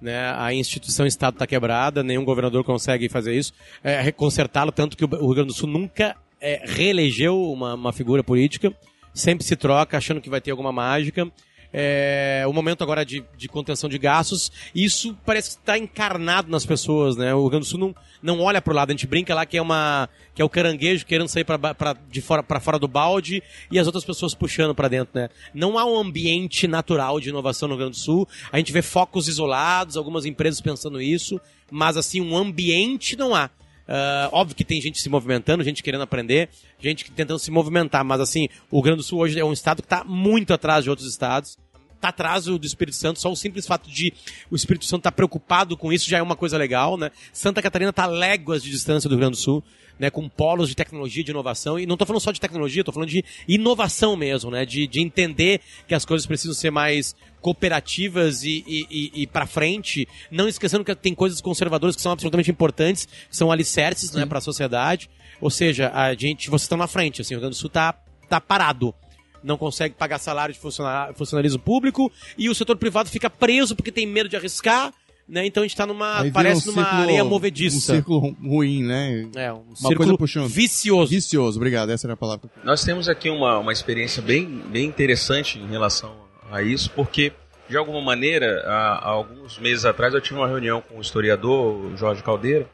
né? 0.00 0.34
A 0.36 0.52
instituição 0.52 1.06
Estado 1.06 1.34
está 1.34 1.46
quebrada, 1.46 2.02
nenhum 2.02 2.24
governador 2.24 2.64
consegue 2.64 3.08
fazer 3.08 3.34
isso, 3.36 3.52
é, 3.84 4.10
consertá-lo, 4.10 4.72
tanto 4.72 4.96
que 4.96 5.04
o 5.04 5.08
Rio 5.08 5.34
Grande 5.34 5.48
do 5.48 5.54
Sul 5.54 5.68
nunca 5.68 6.16
é, 6.40 6.62
reelegeu 6.64 7.40
uma, 7.52 7.74
uma 7.74 7.92
figura 7.92 8.24
política, 8.24 8.74
sempre 9.14 9.44
se 9.44 9.54
troca 9.54 9.96
achando 9.96 10.20
que 10.20 10.28
vai 10.28 10.40
ter 10.40 10.50
alguma 10.50 10.72
mágica 10.72 11.30
é, 11.72 12.44
o 12.46 12.52
momento 12.52 12.82
agora 12.82 13.04
de, 13.04 13.24
de 13.36 13.48
contenção 13.48 13.88
de 13.88 13.98
gastos, 13.98 14.52
isso 14.74 15.16
parece 15.24 15.50
que 15.50 15.56
está 15.56 15.78
encarnado 15.78 16.50
nas 16.50 16.66
pessoas, 16.66 17.16
né? 17.16 17.34
O 17.34 17.40
Rio 17.40 17.50
Grande 17.50 17.66
do 17.66 17.68
Sul 17.68 17.78
não, 17.78 17.94
não 18.22 18.40
olha 18.40 18.60
pro 18.60 18.74
lado, 18.74 18.90
a 18.90 18.92
gente 18.92 19.06
brinca 19.06 19.34
lá 19.34 19.46
que 19.46 19.56
é 19.56 19.62
uma 19.62 20.08
que 20.34 20.40
é 20.40 20.44
o 20.44 20.48
caranguejo 20.48 21.04
querendo 21.04 21.28
sair 21.28 21.44
para 21.44 21.96
de 22.10 22.20
fora 22.20 22.42
para 22.42 22.60
fora 22.60 22.78
do 22.78 22.88
balde 22.88 23.42
e 23.70 23.78
as 23.78 23.86
outras 23.86 24.04
pessoas 24.04 24.34
puxando 24.34 24.74
para 24.74 24.88
dentro, 24.88 25.18
né? 25.18 25.30
Não 25.54 25.78
há 25.78 25.84
um 25.84 25.98
ambiente 25.98 26.66
natural 26.66 27.20
de 27.20 27.30
inovação 27.30 27.68
no 27.68 27.74
Rio 27.74 27.84
Grande 27.84 27.98
do 27.98 28.02
Sul. 28.02 28.28
A 28.50 28.58
gente 28.58 28.72
vê 28.72 28.82
focos 28.82 29.28
isolados, 29.28 29.96
algumas 29.96 30.26
empresas 30.26 30.60
pensando 30.60 31.00
isso, 31.00 31.40
mas 31.70 31.96
assim 31.96 32.20
um 32.20 32.36
ambiente 32.36 33.16
não 33.16 33.34
há. 33.34 33.50
Uh, 33.88 34.28
óbvio 34.32 34.54
que 34.54 34.64
tem 34.64 34.80
gente 34.80 35.00
se 35.00 35.08
movimentando, 35.08 35.64
gente 35.64 35.82
querendo 35.82 36.02
aprender, 36.02 36.48
gente 36.78 37.10
tentando 37.10 37.38
se 37.38 37.50
movimentar, 37.50 38.04
mas 38.04 38.20
assim, 38.20 38.48
o 38.70 38.76
Rio 38.76 38.84
Grande 38.84 38.98
do 38.98 39.02
Sul 39.02 39.18
hoje 39.18 39.38
é 39.38 39.44
um 39.44 39.52
estado 39.52 39.82
que 39.82 39.86
está 39.86 40.04
muito 40.04 40.54
atrás 40.54 40.84
de 40.84 40.90
outros 40.90 41.08
estados 41.08 41.58
tá 42.02 42.08
atrás 42.08 42.46
do 42.46 42.66
Espírito 42.66 42.96
Santo, 42.96 43.20
só 43.20 43.30
o 43.30 43.36
simples 43.36 43.64
fato 43.64 43.88
de 43.88 44.12
o 44.50 44.56
Espírito 44.56 44.84
Santo 44.84 45.00
estar 45.00 45.12
tá 45.12 45.14
preocupado 45.14 45.76
com 45.76 45.92
isso 45.92 46.10
já 46.10 46.18
é 46.18 46.22
uma 46.22 46.34
coisa 46.34 46.58
legal, 46.58 46.96
né? 46.96 47.12
Santa 47.32 47.62
Catarina 47.62 47.90
está 47.90 48.06
léguas 48.06 48.60
de 48.60 48.70
distância 48.70 49.08
do 49.08 49.12
Rio 49.12 49.20
Grande 49.20 49.36
do 49.36 49.40
Sul, 49.40 49.62
né? 49.98 50.10
Com 50.10 50.28
polos 50.28 50.68
de 50.68 50.74
tecnologia, 50.74 51.22
de 51.24 51.30
inovação, 51.30 51.78
e 51.78 51.86
não 51.86 51.94
estou 51.94 52.06
falando 52.06 52.22
só 52.22 52.32
de 52.32 52.40
tecnologia, 52.40 52.82
estou 52.82 52.92
falando 52.92 53.08
de 53.08 53.24
inovação 53.46 54.16
mesmo, 54.16 54.50
né? 54.50 54.64
De, 54.64 54.86
de 54.86 55.00
entender 55.00 55.60
que 55.86 55.94
as 55.94 56.04
coisas 56.04 56.26
precisam 56.26 56.54
ser 56.54 56.70
mais 56.70 57.14
cooperativas 57.40 58.44
e, 58.44 58.64
e, 58.66 59.22
e, 59.22 59.26
para 59.26 59.46
frente, 59.46 60.06
não 60.30 60.48
esquecendo 60.48 60.84
que 60.84 60.94
tem 60.94 61.14
coisas 61.14 61.40
conservadoras 61.40 61.96
que 61.96 62.02
são 62.02 62.12
absolutamente 62.12 62.50
importantes, 62.50 63.06
que 63.06 63.36
são 63.36 63.50
alicerces, 63.50 64.12
né, 64.12 64.24
para 64.24 64.38
a 64.38 64.40
sociedade. 64.40 65.10
Ou 65.40 65.50
seja, 65.50 65.90
a 65.92 66.14
gente, 66.14 66.48
vocês 66.48 66.62
estão 66.62 66.78
na 66.78 66.86
frente, 66.86 67.20
assim, 67.20 67.34
o 67.34 67.36
Rio 67.36 67.40
Grande 67.40 67.56
do 67.56 67.58
Sul 67.58 67.68
tá, 67.68 67.94
tá 68.28 68.40
parado 68.40 68.94
não 69.42 69.58
consegue 69.58 69.94
pagar 69.94 70.18
salário 70.18 70.54
de 70.54 70.60
funcionalismo 70.60 71.58
público 71.58 72.12
e 72.38 72.48
o 72.48 72.54
setor 72.54 72.76
privado 72.76 73.10
fica 73.10 73.28
preso 73.28 73.74
porque 73.74 73.90
tem 73.90 74.06
medo 74.06 74.28
de 74.28 74.36
arriscar. 74.36 74.92
Né? 75.28 75.46
Então 75.46 75.62
a 75.62 75.64
gente 75.64 75.72
está 75.72 75.86
numa. 75.86 76.24
parece 76.32 76.68
um 76.68 76.72
numa 76.72 76.82
círculo, 76.82 77.02
areia 77.02 77.24
movediça. 77.24 77.76
Um 77.76 77.96
círculo 77.96 78.36
ruim, 78.42 78.82
né? 78.82 79.28
É, 79.36 79.52
um 79.52 79.64
uma 79.80 79.94
coisa 79.94 80.16
puxando. 80.16 80.48
vicioso. 80.48 81.10
Vicioso, 81.10 81.58
obrigado, 81.58 81.90
essa 81.90 82.06
era 82.06 82.14
a 82.14 82.16
palavra. 82.16 82.50
Nós 82.64 82.84
temos 82.84 83.08
aqui 83.08 83.30
uma, 83.30 83.58
uma 83.58 83.72
experiência 83.72 84.20
bem, 84.20 84.62
bem 84.68 84.86
interessante 84.86 85.58
em 85.58 85.66
relação 85.68 86.14
a 86.50 86.62
isso, 86.62 86.90
porque 86.90 87.32
de 87.68 87.76
alguma 87.76 88.02
maneira, 88.02 88.62
há, 88.66 88.98
há 88.98 89.08
alguns 89.08 89.58
meses 89.58 89.84
atrás 89.84 90.12
eu 90.12 90.20
tive 90.20 90.38
uma 90.38 90.48
reunião 90.48 90.82
com 90.82 90.98
o 90.98 91.00
historiador 91.00 91.86
o 91.86 91.96
Jorge 91.96 92.22
Caldeira 92.22 92.68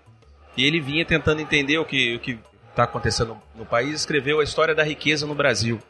e 0.57 0.65
ele 0.65 0.81
vinha 0.81 1.05
tentando 1.05 1.41
entender 1.41 1.79
o 1.79 1.85
que 1.85 2.17
o 2.17 2.19
que 2.19 2.39
está 2.79 2.85
acontecendo 2.85 3.37
no 3.57 3.67
país, 3.67 3.95
escreveu 3.97 4.39
a 4.39 4.45
história 4.45 4.73
da 4.73 4.85
riqueza 4.85 5.27
no 5.27 5.35
Brasil. 5.35 5.81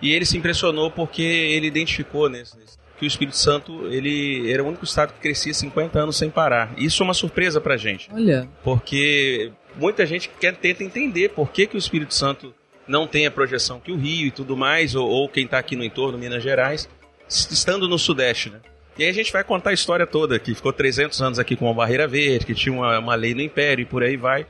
E 0.00 0.12
ele 0.12 0.24
se 0.24 0.38
impressionou 0.38 0.90
porque 0.90 1.22
ele 1.22 1.66
identificou 1.66 2.28
nesse, 2.28 2.56
nesse 2.56 2.78
que 3.00 3.06
o 3.06 3.08
Espírito 3.08 3.36
Santo 3.38 3.86
ele 3.86 4.52
era 4.52 4.62
o 4.62 4.66
único 4.66 4.84
estado 4.84 5.14
que 5.14 5.20
crescia 5.20 5.54
50 5.54 5.98
anos 5.98 6.18
sem 6.18 6.28
parar. 6.28 6.70
Isso 6.76 7.02
é 7.02 7.04
uma 7.04 7.14
surpresa 7.14 7.58
para 7.58 7.74
gente. 7.78 8.10
Olha. 8.12 8.46
Porque 8.62 9.50
muita 9.74 10.04
gente 10.04 10.30
quer 10.38 10.54
tenta 10.54 10.84
entender 10.84 11.30
por 11.30 11.50
que, 11.50 11.66
que 11.66 11.76
o 11.76 11.78
Espírito 11.78 12.12
Santo 12.12 12.54
não 12.86 13.06
tem 13.06 13.26
a 13.26 13.30
projeção 13.30 13.80
que 13.80 13.90
o 13.90 13.96
Rio 13.96 14.26
e 14.26 14.30
tudo 14.30 14.54
mais, 14.54 14.94
ou, 14.94 15.08
ou 15.08 15.28
quem 15.30 15.46
está 15.46 15.58
aqui 15.58 15.74
no 15.74 15.82
entorno, 15.82 16.18
Minas 16.18 16.42
Gerais, 16.42 16.90
estando 17.26 17.88
no 17.88 17.98
Sudeste, 17.98 18.50
né? 18.50 18.60
E 18.98 19.04
aí 19.04 19.08
a 19.08 19.14
gente 19.14 19.32
vai 19.32 19.42
contar 19.42 19.70
a 19.70 19.72
história 19.72 20.06
toda, 20.06 20.38
que 20.38 20.54
ficou 20.54 20.72
300 20.72 21.22
anos 21.22 21.38
aqui 21.38 21.56
com 21.56 21.64
uma 21.64 21.74
barreira 21.74 22.06
verde, 22.06 22.44
que 22.44 22.54
tinha 22.54 22.74
uma, 22.74 22.98
uma 22.98 23.14
lei 23.14 23.34
no 23.34 23.40
Império 23.40 23.82
e 23.82 23.86
por 23.86 24.02
aí 24.02 24.16
vai. 24.16 24.46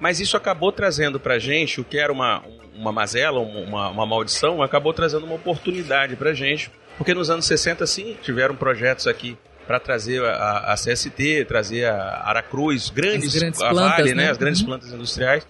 Mas 0.00 0.18
isso 0.18 0.36
acabou 0.36 0.72
trazendo 0.72 1.20
pra 1.20 1.38
gente 1.38 1.80
o 1.80 1.84
que 1.84 1.96
era 1.96 2.12
uma, 2.12 2.42
uma 2.74 2.90
mazela, 2.90 3.38
uma, 3.38 3.90
uma 3.90 4.06
maldição, 4.06 4.60
acabou 4.60 4.92
trazendo 4.92 5.24
uma 5.24 5.36
oportunidade 5.36 6.16
pra 6.16 6.34
gente 6.34 6.70
porque 6.96 7.14
nos 7.14 7.30
anos 7.30 7.46
60, 7.46 7.86
sim, 7.86 8.16
tiveram 8.22 8.54
projetos 8.56 9.06
aqui 9.06 9.36
para 9.66 9.80
trazer 9.80 10.22
a, 10.24 10.72
a, 10.72 10.74
CST, 10.74 11.44
trazer 11.46 11.86
a 11.86 12.22
Aracruz, 12.24 12.88
grandes, 12.90 13.34
As 13.34 13.40
grandes 13.40 13.60
a 13.60 13.70
plantas, 13.70 13.96
Vale, 13.96 14.14
né? 14.14 14.24
né? 14.24 14.30
as 14.30 14.36
grandes 14.38 14.60
Uhum. 14.60 14.66
plantas 14.66 14.92
industriais. 14.92 15.46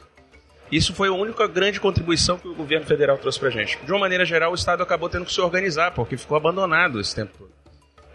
Isso 0.72 0.92
foi 0.94 1.08
a 1.08 1.12
única 1.12 1.46
grande 1.46 1.78
contribuição 1.78 2.38
que 2.38 2.48
o 2.48 2.54
governo 2.54 2.86
federal 2.86 3.16
trouxe 3.18 3.38
para 3.38 3.50
gente. 3.50 3.78
De 3.84 3.92
uma 3.92 4.00
maneira 4.00 4.24
geral, 4.24 4.50
o 4.50 4.54
Estado 4.54 4.82
acabou 4.82 5.08
tendo 5.08 5.24
que 5.24 5.32
se 5.32 5.40
organizar, 5.40 5.92
porque 5.92 6.16
ficou 6.16 6.36
abandonado 6.36 6.98
esse 7.00 7.14
tempo 7.14 7.32
todo. 7.38 7.50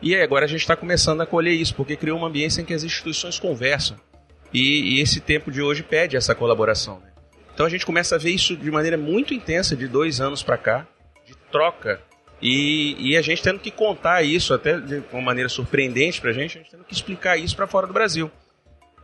E 0.01 0.15
aí, 0.15 0.21
agora 0.23 0.45
a 0.45 0.47
gente 0.47 0.61
está 0.61 0.75
começando 0.75 1.21
a 1.21 1.25
colher 1.25 1.53
isso, 1.53 1.75
porque 1.75 1.95
criou 1.95 2.17
uma 2.17 2.27
ambiência 2.27 2.61
em 2.61 2.65
que 2.65 2.73
as 2.73 2.83
instituições 2.83 3.39
conversam. 3.39 3.95
E, 4.53 4.97
e 4.97 5.01
esse 5.01 5.21
tempo 5.21 5.49
de 5.51 5.61
hoje 5.61 5.81
pede 5.83 6.17
essa 6.17 6.35
colaboração. 6.35 6.99
né? 6.99 7.11
Então 7.53 7.65
a 7.65 7.69
gente 7.69 7.85
começa 7.85 8.15
a 8.15 8.17
ver 8.17 8.31
isso 8.31 8.57
de 8.57 8.69
maneira 8.71 8.97
muito 8.97 9.33
intensa, 9.33 9.75
de 9.75 9.87
dois 9.87 10.19
anos 10.19 10.41
para 10.43 10.57
cá, 10.57 10.87
de 11.25 11.35
troca 11.51 12.01
e, 12.41 12.95
e 13.11 13.17
a 13.17 13.21
gente 13.21 13.43
tendo 13.43 13.59
que 13.59 13.69
contar 13.69 14.23
isso, 14.23 14.53
até 14.53 14.79
de 14.79 15.03
uma 15.11 15.21
maneira 15.21 15.47
surpreendente 15.47 16.19
pra 16.19 16.31
gente, 16.31 16.57
a 16.57 16.61
gente 16.61 16.71
tendo 16.71 16.83
que 16.83 16.93
explicar 16.93 17.37
isso 17.37 17.55
para 17.55 17.67
fora 17.67 17.85
do 17.85 17.93
Brasil. 17.93 18.31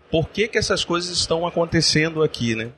Por 0.09 0.29
que, 0.29 0.47
que 0.47 0.57
essas 0.57 0.83
coisas 0.83 1.15
estão 1.15 1.45
acontecendo 1.45 2.23
aqui, 2.23 2.55
né? 2.55 2.71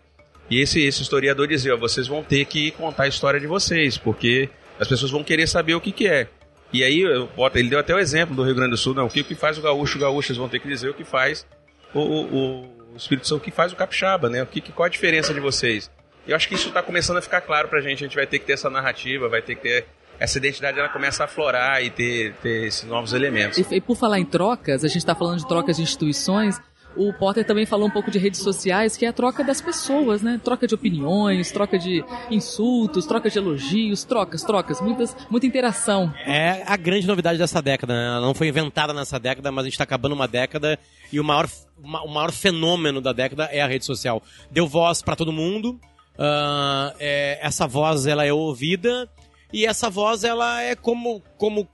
E 0.49 0.59
esse, 0.61 0.81
esse 0.81 1.01
historiador 1.01 1.47
dizia, 1.47 1.75
ó, 1.75 1.77
vocês 1.77 2.07
vão 2.07 2.23
ter 2.23 2.43
que 2.45 2.71
contar 2.71 3.03
a 3.03 3.07
história 3.07 3.39
de 3.39 3.47
vocês, 3.47 3.97
porque 3.97 4.49
as 4.79 4.87
pessoas 4.87 5.11
vão 5.11 5.23
querer 5.23 5.47
saber 5.47 5.75
o 5.75 5.81
que, 5.81 5.91
que 5.91 6.07
é. 6.07 6.27
E 6.73 6.83
aí, 6.83 7.03
ele 7.55 7.69
deu 7.69 7.79
até 7.79 7.93
o 7.93 7.99
exemplo 7.99 8.35
do 8.35 8.43
Rio 8.43 8.55
Grande 8.55 8.71
do 8.71 8.77
Sul, 8.77 8.93
não, 8.93 9.05
o 9.05 9.09
que, 9.09 9.23
que 9.23 9.35
faz 9.35 9.57
o 9.57 9.61
gaúcho, 9.61 9.97
o 9.97 10.01
gaúcho, 10.01 10.31
eles 10.31 10.37
vão 10.37 10.49
ter 10.49 10.59
que 10.59 10.67
dizer 10.67 10.89
o 10.89 10.93
que 10.93 11.03
faz 11.03 11.45
o, 11.93 11.99
o, 11.99 12.93
o 12.93 12.97
Espírito 12.97 13.27
Santo, 13.27 13.41
o 13.41 13.43
que 13.43 13.51
faz 13.51 13.71
o 13.71 13.75
capixaba, 13.75 14.29
né? 14.29 14.43
O 14.43 14.45
que, 14.45 14.61
qual 14.61 14.85
a 14.85 14.89
diferença 14.89 15.33
de 15.33 15.39
vocês? 15.39 15.89
Eu 16.27 16.35
acho 16.35 16.47
que 16.47 16.55
isso 16.55 16.67
está 16.67 16.83
começando 16.83 17.17
a 17.17 17.21
ficar 17.21 17.41
claro 17.41 17.67
pra 17.67 17.81
gente, 17.81 18.03
a 18.03 18.07
gente 18.07 18.15
vai 18.15 18.27
ter 18.27 18.39
que 18.39 18.45
ter 18.45 18.53
essa 18.53 18.69
narrativa, 18.69 19.29
vai 19.29 19.41
ter 19.41 19.55
que 19.55 19.61
ter 19.61 19.85
essa 20.19 20.38
identidade, 20.38 20.77
ela 20.79 20.89
começa 20.89 21.23
a 21.23 21.25
aflorar 21.25 21.81
e 21.83 21.89
ter, 21.89 22.33
ter 22.41 22.67
esses 22.67 22.83
novos 22.83 23.13
elementos. 23.13 23.57
E, 23.57 23.75
e 23.75 23.81
por 23.81 23.95
falar 23.95 24.19
em 24.19 24.25
trocas, 24.25 24.83
a 24.83 24.88
gente 24.88 24.97
está 24.97 25.15
falando 25.15 25.38
de 25.39 25.47
trocas 25.47 25.77
de 25.77 25.83
instituições. 25.83 26.59
O 26.97 27.13
Potter 27.13 27.45
também 27.45 27.67
falou 27.67 27.88
um 27.88 27.91
pouco 27.91 28.09
de 28.09 28.17
redes 28.17 28.41
sociais, 28.41 28.97
que 28.97 29.05
é 29.05 29.09
a 29.09 29.13
troca 29.13 29.43
das 29.43 29.61
pessoas, 29.61 30.23
né? 30.23 30.41
Troca 30.43 30.67
de 30.67 30.73
opiniões, 30.73 31.51
troca 31.51 31.77
de 31.77 32.03
insultos, 32.31 33.05
troca 33.05 33.29
de 33.29 33.38
elogios, 33.38 34.03
trocas, 34.03 34.43
trocas, 34.43 34.81
muitas, 34.81 35.15
muita 35.29 35.45
interação. 35.45 36.11
É 36.25 36.63
a 36.65 36.75
grande 36.75 37.05
novidade 37.05 37.38
dessa 37.38 37.61
década, 37.61 37.93
né? 37.93 38.07
Ela 38.07 38.21
não 38.21 38.33
foi 38.33 38.47
inventada 38.47 38.91
nessa 38.91 39.19
década, 39.19 39.51
mas 39.51 39.65
a 39.65 39.69
gente 39.69 39.77
tá 39.77 39.83
acabando 39.83 40.13
uma 40.15 40.27
década 40.27 40.79
e 41.13 41.19
o 41.19 41.23
maior, 41.23 41.47
ma- 41.81 42.01
o 42.01 42.07
maior 42.09 42.31
fenômeno 42.31 42.99
da 42.99 43.13
década 43.13 43.45
é 43.51 43.61
a 43.61 43.67
rede 43.67 43.85
social. 43.85 44.21
Deu 44.49 44.67
voz 44.67 45.03
pra 45.03 45.15
todo 45.15 45.31
mundo, 45.31 45.79
ah, 46.17 46.91
é, 46.99 47.39
essa 47.41 47.67
voz 47.67 48.07
ela 48.07 48.25
é 48.25 48.33
ouvida 48.33 49.07
e 49.51 49.65
essa 49.65 49.89
voz 49.89 50.23
ela 50.23 50.61
é 50.61 50.75
como, 50.75 51.21
como 51.37 51.67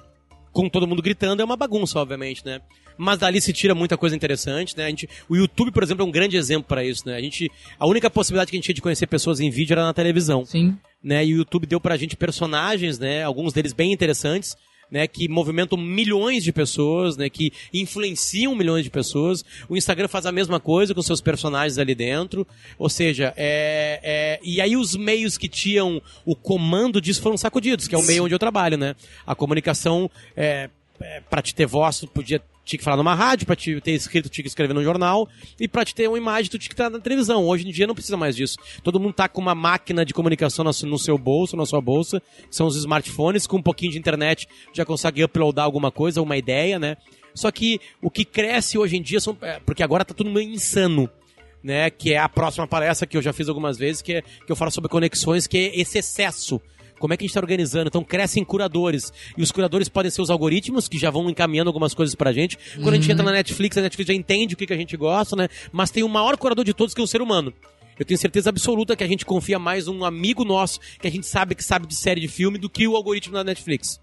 com 0.51 0.69
todo 0.69 0.87
mundo 0.87 1.01
gritando, 1.01 1.41
é 1.41 1.45
uma 1.45 1.57
bagunça, 1.57 1.99
obviamente, 1.99 2.45
né? 2.45 2.61
Mas 2.97 3.19
dali 3.19 3.41
se 3.41 3.51
tira 3.51 3.75
muita 3.75 3.97
coisa 3.97 4.15
interessante, 4.15 4.75
né? 4.77 4.85
A 4.85 4.89
gente, 4.89 5.09
o 5.27 5.35
YouTube, 5.35 5.71
por 5.71 5.83
exemplo, 5.83 6.05
é 6.05 6.07
um 6.07 6.11
grande 6.11 6.37
exemplo 6.37 6.65
para 6.65 6.83
isso, 6.83 7.03
né? 7.05 7.15
A 7.15 7.21
gente, 7.21 7.51
a 7.77 7.85
única 7.85 8.09
possibilidade 8.09 8.49
que 8.49 8.55
a 8.55 8.57
gente 8.57 8.65
tinha 8.65 8.75
de 8.75 8.81
conhecer 8.81 9.05
pessoas 9.07 9.41
em 9.41 9.49
vídeo 9.49 9.73
era 9.73 9.83
na 9.83 9.93
televisão 9.93 10.45
Sim. 10.45 10.77
né? 11.03 11.25
E 11.25 11.33
o 11.33 11.37
YouTube 11.37 11.67
deu 11.67 11.81
pra 11.81 11.97
gente 11.97 12.15
personagens, 12.15 12.97
né? 12.97 13.23
Alguns 13.23 13.51
deles 13.51 13.73
bem 13.73 13.91
interessantes, 13.91 14.55
né? 14.89 15.07
Que 15.07 15.27
movimentam 15.27 15.77
milhões 15.77 16.43
de 16.43 16.51
pessoas, 16.51 17.17
né? 17.17 17.29
Que 17.29 17.51
influenciam 17.73 18.55
milhões 18.55 18.83
de 18.83 18.89
pessoas. 18.89 19.43
O 19.67 19.75
Instagram 19.75 20.07
faz 20.07 20.25
a 20.25 20.31
mesma 20.31 20.59
coisa 20.59 20.93
com 20.93 21.01
seus 21.01 21.21
personagens 21.21 21.77
ali 21.77 21.95
dentro. 21.95 22.47
Ou 22.77 22.89
seja, 22.89 23.33
é, 23.35 23.99
é... 24.03 24.39
e 24.43 24.61
aí 24.61 24.75
os 24.75 24.95
meios 24.95 25.37
que 25.37 25.47
tinham 25.47 26.01
o 26.25 26.35
comando 26.35 27.01
disso 27.01 27.21
foram 27.21 27.37
sacudidos, 27.37 27.87
que 27.87 27.95
é 27.95 27.97
o 27.97 28.03
meio 28.03 28.25
onde 28.25 28.33
eu 28.33 28.39
trabalho, 28.39 28.77
né? 28.77 28.95
A 29.25 29.35
comunicação, 29.35 30.09
é, 30.35 30.69
é, 30.99 31.21
para 31.29 31.41
te 31.41 31.53
ter 31.53 31.65
voz, 31.65 32.05
podia 32.05 32.41
tinha 32.65 32.77
que 32.79 32.83
falar 32.83 32.97
numa 32.97 33.13
rádio, 33.15 33.45
pra 33.45 33.55
te 33.55 33.79
ter 33.79 33.91
escrito, 33.91 34.27
tinha 34.27 34.43
que 34.43 34.49
escrever 34.49 34.73
num 34.73 34.83
jornal, 34.83 35.29
e 35.59 35.67
pra 35.67 35.85
te 35.85 35.93
ter 35.95 36.07
uma 36.09 36.17
imagem, 36.17 36.49
tu 36.49 36.57
tinha 36.57 36.67
que 36.69 36.73
estar 36.73 36.89
na 36.89 36.99
televisão. 36.99 37.45
Hoje 37.45 37.67
em 37.67 37.71
dia 37.71 37.85
não 37.87 37.93
precisa 37.93 38.17
mais 38.17 38.35
disso. 38.35 38.57
Todo 38.83 38.99
mundo 38.99 39.13
tá 39.13 39.29
com 39.29 39.39
uma 39.39 39.53
máquina 39.55 40.03
de 40.03 40.13
comunicação 40.13 40.65
no 40.65 40.97
seu- 40.99 41.17
bolso, 41.17 41.55
na 41.55 41.65
sua 41.65 41.79
bolsa, 41.79 42.21
são 42.49 42.67
os 42.67 42.75
smartphones, 42.75 43.47
com 43.47 43.57
um 43.57 43.61
pouquinho 43.61 43.91
de 43.91 43.99
internet 43.99 44.47
já 44.73 44.83
consegue 44.83 45.23
uploadar 45.23 45.63
alguma 45.65 45.91
coisa, 45.91 46.21
uma 46.21 46.35
ideia, 46.35 46.77
né? 46.79 46.97
Só 47.33 47.51
que 47.51 47.79
o 48.01 48.09
que 48.09 48.25
cresce 48.25 48.77
hoje 48.77 48.97
em 48.97 49.01
dia 49.01 49.19
são. 49.19 49.37
é, 49.41 49.59
Porque 49.65 49.83
agora 49.83 50.03
tá 50.03 50.13
tudo 50.13 50.29
meio 50.31 50.49
insano. 50.49 51.09
Né, 51.63 51.89
que 51.89 52.13
é 52.13 52.19
a 52.19 52.29
próxima 52.29 52.67
palestra 52.67 53.07
que 53.07 53.17
eu 53.17 53.23
já 53.23 53.33
fiz 53.33 53.49
algumas 53.49 53.75
vezes, 53.75 53.99
que, 53.99 54.13
é, 54.13 54.21
que 54.21 54.51
eu 54.51 54.55
falo 54.55 54.69
sobre 54.69 54.87
conexões, 54.87 55.47
que 55.47 55.57
é 55.57 55.79
esse 55.79 55.97
excesso. 55.97 56.61
Como 56.99 57.13
é 57.13 57.17
que 57.17 57.23
a 57.23 57.25
gente 57.25 57.31
está 57.31 57.39
organizando? 57.39 57.87
Então 57.87 58.03
crescem 58.03 58.43
curadores. 58.43 59.11
E 59.37 59.41
os 59.41 59.51
curadores 59.51 59.89
podem 59.89 60.11
ser 60.11 60.21
os 60.21 60.29
algoritmos, 60.29 60.87
que 60.87 60.97
já 60.97 61.09
vão 61.09 61.29
encaminhando 61.29 61.67
algumas 61.67 61.93
coisas 61.93 62.15
pra 62.15 62.31
gente. 62.31 62.57
Quando 62.75 62.93
a 62.93 62.95
gente 62.95 63.11
entra 63.11 63.23
na 63.23 63.31
Netflix, 63.31 63.77
a 63.77 63.81
Netflix 63.81 64.07
já 64.07 64.13
entende 64.13 64.53
o 64.53 64.57
que, 64.57 64.65
que 64.65 64.73
a 64.73 64.77
gente 64.77 64.95
gosta, 64.95 65.35
né? 65.35 65.47
Mas 65.71 65.91
tem 65.91 66.03
o 66.03 66.09
maior 66.09 66.37
curador 66.37 66.63
de 66.63 66.73
todos, 66.73 66.93
que 66.93 67.01
é 67.01 67.03
o 67.03 67.07
ser 67.07 67.21
humano. 67.21 67.53
Eu 67.97 68.05
tenho 68.05 68.17
certeza 68.17 68.49
absoluta 68.49 68.95
que 68.95 69.03
a 69.03 69.07
gente 69.07 69.25
confia 69.25 69.57
mais 69.57 69.87
num 69.87 70.03
amigo 70.03 70.43
nosso, 70.43 70.79
que 70.99 71.07
a 71.07 71.11
gente 71.11 71.25
sabe 71.25 71.55
que 71.55 71.63
sabe 71.63 71.87
de 71.87 71.95
série 71.95 72.19
de 72.19 72.27
filme, 72.27 72.57
do 72.57 72.69
que 72.69 72.87
o 72.87 72.95
algoritmo 72.95 73.33
da 73.33 73.43
Netflix. 73.43 73.99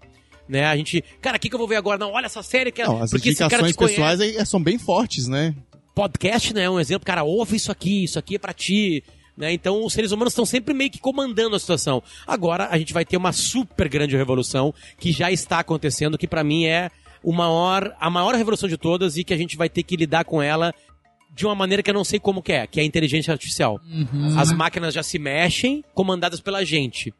Né? 0.47 0.65
A 0.65 0.75
gente, 0.75 1.03
cara, 1.21 1.37
o 1.37 1.39
que, 1.39 1.47
que 1.47 1.55
eu 1.55 1.59
vou 1.59 1.67
ver 1.67 1.75
agora? 1.75 1.97
Não, 1.97 2.11
olha 2.11 2.25
essa 2.25 2.43
série 2.43 2.71
que 2.71 2.81
é. 2.81 2.85
Não, 2.85 3.01
as 3.01 3.11
porque 3.11 3.29
esse 3.29 3.47
cara 3.47 3.63
indicações 3.67 3.91
pessoais 3.91 4.19
é, 4.19 4.43
são 4.45 4.61
bem 4.61 4.77
fortes, 4.77 5.27
né? 5.27 5.55
podcast, 5.93 6.53
né, 6.53 6.63
é 6.63 6.69
um 6.69 6.79
exemplo, 6.79 7.05
cara, 7.05 7.23
ouve 7.23 7.55
isso 7.55 7.71
aqui, 7.71 8.03
isso 8.03 8.17
aqui 8.17 8.35
é 8.35 8.39
pra 8.39 8.53
ti, 8.53 9.03
né? 9.37 9.51
Então 9.51 9.83
os 9.85 9.93
seres 9.93 10.11
humanos 10.11 10.33
estão 10.33 10.45
sempre 10.45 10.73
meio 10.73 10.89
que 10.89 10.99
comandando 10.99 11.55
a 11.55 11.59
situação. 11.59 12.01
Agora 12.25 12.67
a 12.69 12.77
gente 12.77 12.93
vai 12.93 13.05
ter 13.05 13.17
uma 13.17 13.31
super 13.31 13.89
grande 13.89 14.15
revolução 14.15 14.73
que 14.99 15.11
já 15.11 15.31
está 15.31 15.59
acontecendo, 15.59 16.17
que 16.17 16.27
pra 16.27 16.43
mim 16.43 16.65
é 16.65 16.89
o 17.23 17.31
maior, 17.31 17.95
a 17.99 18.09
maior 18.09 18.35
revolução 18.35 18.67
de 18.69 18.77
todas 18.77 19.17
e 19.17 19.23
que 19.23 19.33
a 19.33 19.37
gente 19.37 19.57
vai 19.57 19.69
ter 19.69 19.83
que 19.83 19.95
lidar 19.95 20.25
com 20.25 20.41
ela 20.41 20.73
de 21.33 21.45
uma 21.45 21.55
maneira 21.55 21.81
que 21.81 21.89
eu 21.89 21.93
não 21.95 22.03
sei 22.03 22.19
como 22.19 22.43
que 22.43 22.51
é, 22.51 22.67
que 22.67 22.79
é 22.79 22.83
a 22.83 22.85
inteligência 22.85 23.31
artificial. 23.31 23.79
As 24.37 24.51
máquinas 24.51 24.93
já 24.93 25.01
se 25.01 25.17
mexem, 25.17 25.83
comandadas 25.93 26.39
pela 26.39 26.63
gente. 26.63 27.13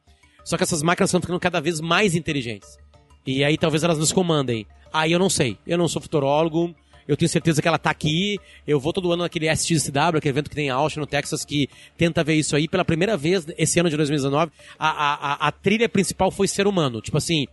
Só 0.43 0.57
que 0.57 0.63
essas 0.63 0.83
máquinas 0.83 1.09
estão 1.09 1.21
ficando 1.21 1.39
cada 1.39 1.59
vez 1.59 1.81
mais 1.81 2.13
inteligentes. 2.13 2.77
E 3.25 3.43
aí 3.43 3.57
talvez 3.57 3.83
elas 3.83 3.97
nos 3.97 4.11
comandem. 4.11 4.67
Aí 4.91 5.11
eu 5.11 5.17
não 5.17 5.29
sei. 5.29 5.57
Eu 5.65 5.77
não 5.77 5.87
sou 5.87 6.01
futurólogo. 6.01 6.75
Eu 7.07 7.17
tenho 7.17 7.27
certeza 7.29 7.61
que 7.61 7.67
ela 7.67 7.77
tá 7.77 7.89
aqui. 7.89 8.39
Eu 8.67 8.79
vou 8.79 8.93
todo 8.93 9.11
ano 9.11 9.23
naquele 9.23 9.47
SXSW, 9.53 10.17
aquele 10.17 10.29
evento 10.29 10.49
que 10.49 10.55
tem 10.55 10.67
em 10.67 10.69
Austin, 10.69 10.99
no 10.99 11.05
Texas, 11.07 11.43
que 11.45 11.69
tenta 11.97 12.23
ver 12.23 12.35
isso 12.35 12.55
aí. 12.55 12.67
Pela 12.67 12.85
primeira 12.85 13.17
vez, 13.17 13.45
esse 13.57 13.79
ano 13.79 13.89
de 13.89 13.97
2019, 13.97 14.51
a, 14.79 14.87
a, 14.89 15.13
a, 15.13 15.47
a 15.47 15.51
trilha 15.51 15.89
principal 15.89 16.31
foi 16.31 16.47
ser 16.47 16.65
humano. 16.67 17.01
Tipo 17.01 17.17
assim, 17.17 17.45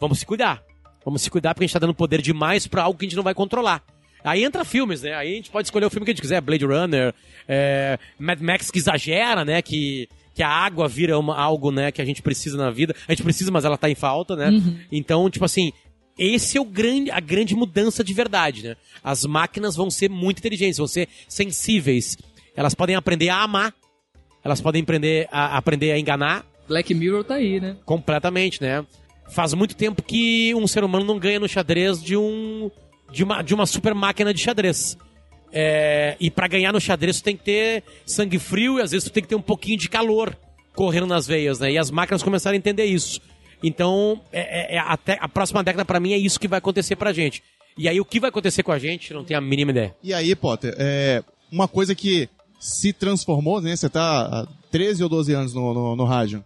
vamos 0.00 0.18
se 0.18 0.26
cuidar. 0.26 0.62
Vamos 1.04 1.22
se 1.22 1.30
cuidar 1.30 1.54
porque 1.54 1.64
a 1.64 1.66
gente 1.66 1.72
tá 1.74 1.78
dando 1.78 1.94
poder 1.94 2.20
demais 2.20 2.66
pra 2.66 2.82
algo 2.82 2.98
que 2.98 3.06
a 3.06 3.08
gente 3.08 3.16
não 3.16 3.22
vai 3.22 3.34
controlar. 3.34 3.82
Aí 4.24 4.42
entra 4.44 4.64
filmes, 4.64 5.02
né? 5.02 5.14
Aí 5.14 5.32
a 5.32 5.36
gente 5.36 5.48
pode 5.50 5.68
escolher 5.68 5.86
o 5.86 5.90
filme 5.90 6.04
que 6.04 6.10
a 6.10 6.14
gente 6.14 6.20
quiser. 6.20 6.40
Blade 6.40 6.64
Runner, 6.66 7.14
é, 7.48 7.98
Mad 8.18 8.40
Max 8.40 8.70
que 8.70 8.78
exagera, 8.78 9.44
né? 9.44 9.62
Que, 9.62 10.08
que 10.34 10.42
a 10.42 10.48
água 10.50 10.88
vira 10.88 11.16
uma- 11.18 11.38
algo, 11.38 11.70
né? 11.70 11.92
Que 11.92 12.02
a 12.02 12.04
gente 12.04 12.20
precisa 12.20 12.56
na 12.58 12.68
vida. 12.70 12.94
A 13.06 13.12
gente 13.12 13.22
precisa, 13.22 13.50
mas 13.52 13.64
ela 13.64 13.78
tá 13.78 13.88
em 13.88 13.94
falta, 13.94 14.34
né? 14.34 14.50
Então, 14.90 15.30
tipo 15.30 15.44
assim, 15.44 15.72
esse 16.18 16.58
é 16.58 16.60
o 16.60 16.64
grande, 16.64 17.10
a 17.10 17.20
grande 17.20 17.54
mudança 17.54 18.02
de 18.02 18.12
verdade, 18.12 18.62
né? 18.64 18.76
As 19.02 19.24
máquinas 19.24 19.76
vão 19.76 19.90
ser 19.90 20.10
muito 20.10 20.38
inteligentes, 20.38 20.78
vão 20.78 20.88
ser 20.88 21.08
sensíveis. 21.28 22.16
Elas 22.56 22.74
podem 22.74 22.96
aprender 22.96 23.28
a 23.28 23.42
amar. 23.42 23.74
Elas 24.44 24.60
podem 24.60 24.82
aprender 24.82 25.28
a, 25.30 25.56
aprender 25.56 25.92
a 25.92 25.98
enganar 25.98 26.44
Black 26.68 26.94
Mirror 26.94 27.24
tá 27.24 27.34
aí, 27.36 27.58
né? 27.58 27.76
completamente, 27.84 28.62
né? 28.62 28.84
Faz 29.30 29.54
muito 29.54 29.74
tempo 29.74 30.02
que 30.02 30.54
um 30.54 30.66
ser 30.66 30.84
humano 30.84 31.04
não 31.04 31.18
ganha 31.18 31.40
no 31.40 31.48
xadrez 31.48 32.02
de 32.02 32.16
um 32.16 32.70
de 33.10 33.24
uma, 33.24 33.42
de 33.42 33.54
uma 33.54 33.64
super 33.64 33.94
máquina 33.94 34.32
de 34.34 34.40
xadrez. 34.40 34.96
É, 35.50 36.14
e 36.20 36.30
pra 36.30 36.46
ganhar 36.46 36.72
no 36.72 36.80
xadrez 36.80 37.20
tu 37.20 37.24
tem 37.24 37.36
que 37.36 37.44
ter 37.44 37.82
sangue 38.04 38.38
frio 38.38 38.78
e 38.78 38.82
às 38.82 38.90
vezes 38.90 39.08
tu 39.08 39.12
tem 39.12 39.22
que 39.22 39.28
ter 39.30 39.34
um 39.34 39.42
pouquinho 39.42 39.78
de 39.78 39.88
calor 39.88 40.36
correndo 40.74 41.06
nas 41.06 41.26
veias, 41.26 41.58
né? 41.58 41.72
E 41.72 41.78
as 41.78 41.90
máquinas 41.90 42.22
começaram 42.22 42.54
a 42.54 42.58
entender 42.58 42.84
isso. 42.84 43.20
Então, 43.62 44.20
é, 44.32 44.74
é- 44.74 44.76
é 44.76 44.78
até 44.78 45.18
a 45.20 45.28
próxima 45.28 45.62
década, 45.62 45.84
pra 45.84 45.98
mim, 46.00 46.12
é 46.12 46.18
isso 46.18 46.38
que 46.38 46.48
vai 46.48 46.58
acontecer 46.58 46.96
pra 46.96 47.12
gente. 47.12 47.42
E 47.76 47.88
aí, 47.88 48.00
o 48.00 48.04
que 48.04 48.18
vai 48.20 48.28
acontecer 48.30 48.62
com 48.62 48.72
a 48.72 48.78
gente, 48.78 49.12
não 49.14 49.24
tenho 49.24 49.38
a 49.38 49.40
mínima 49.42 49.70
ideia. 49.70 49.94
E 50.02 50.12
aí, 50.14 50.34
Potter, 50.34 50.74
é, 50.78 51.22
uma 51.50 51.68
coisa 51.68 51.94
que 51.94 52.28
se 52.60 52.92
transformou, 52.92 53.60
né? 53.60 53.74
Você 53.76 53.88
tá 53.88 54.22
há 54.22 54.48
13 54.70 55.02
ou 55.02 55.08
12 55.08 55.32
anos 55.32 55.54
no, 55.54 55.72
no, 55.72 55.96
no 55.96 56.04
rádio. 56.04 56.44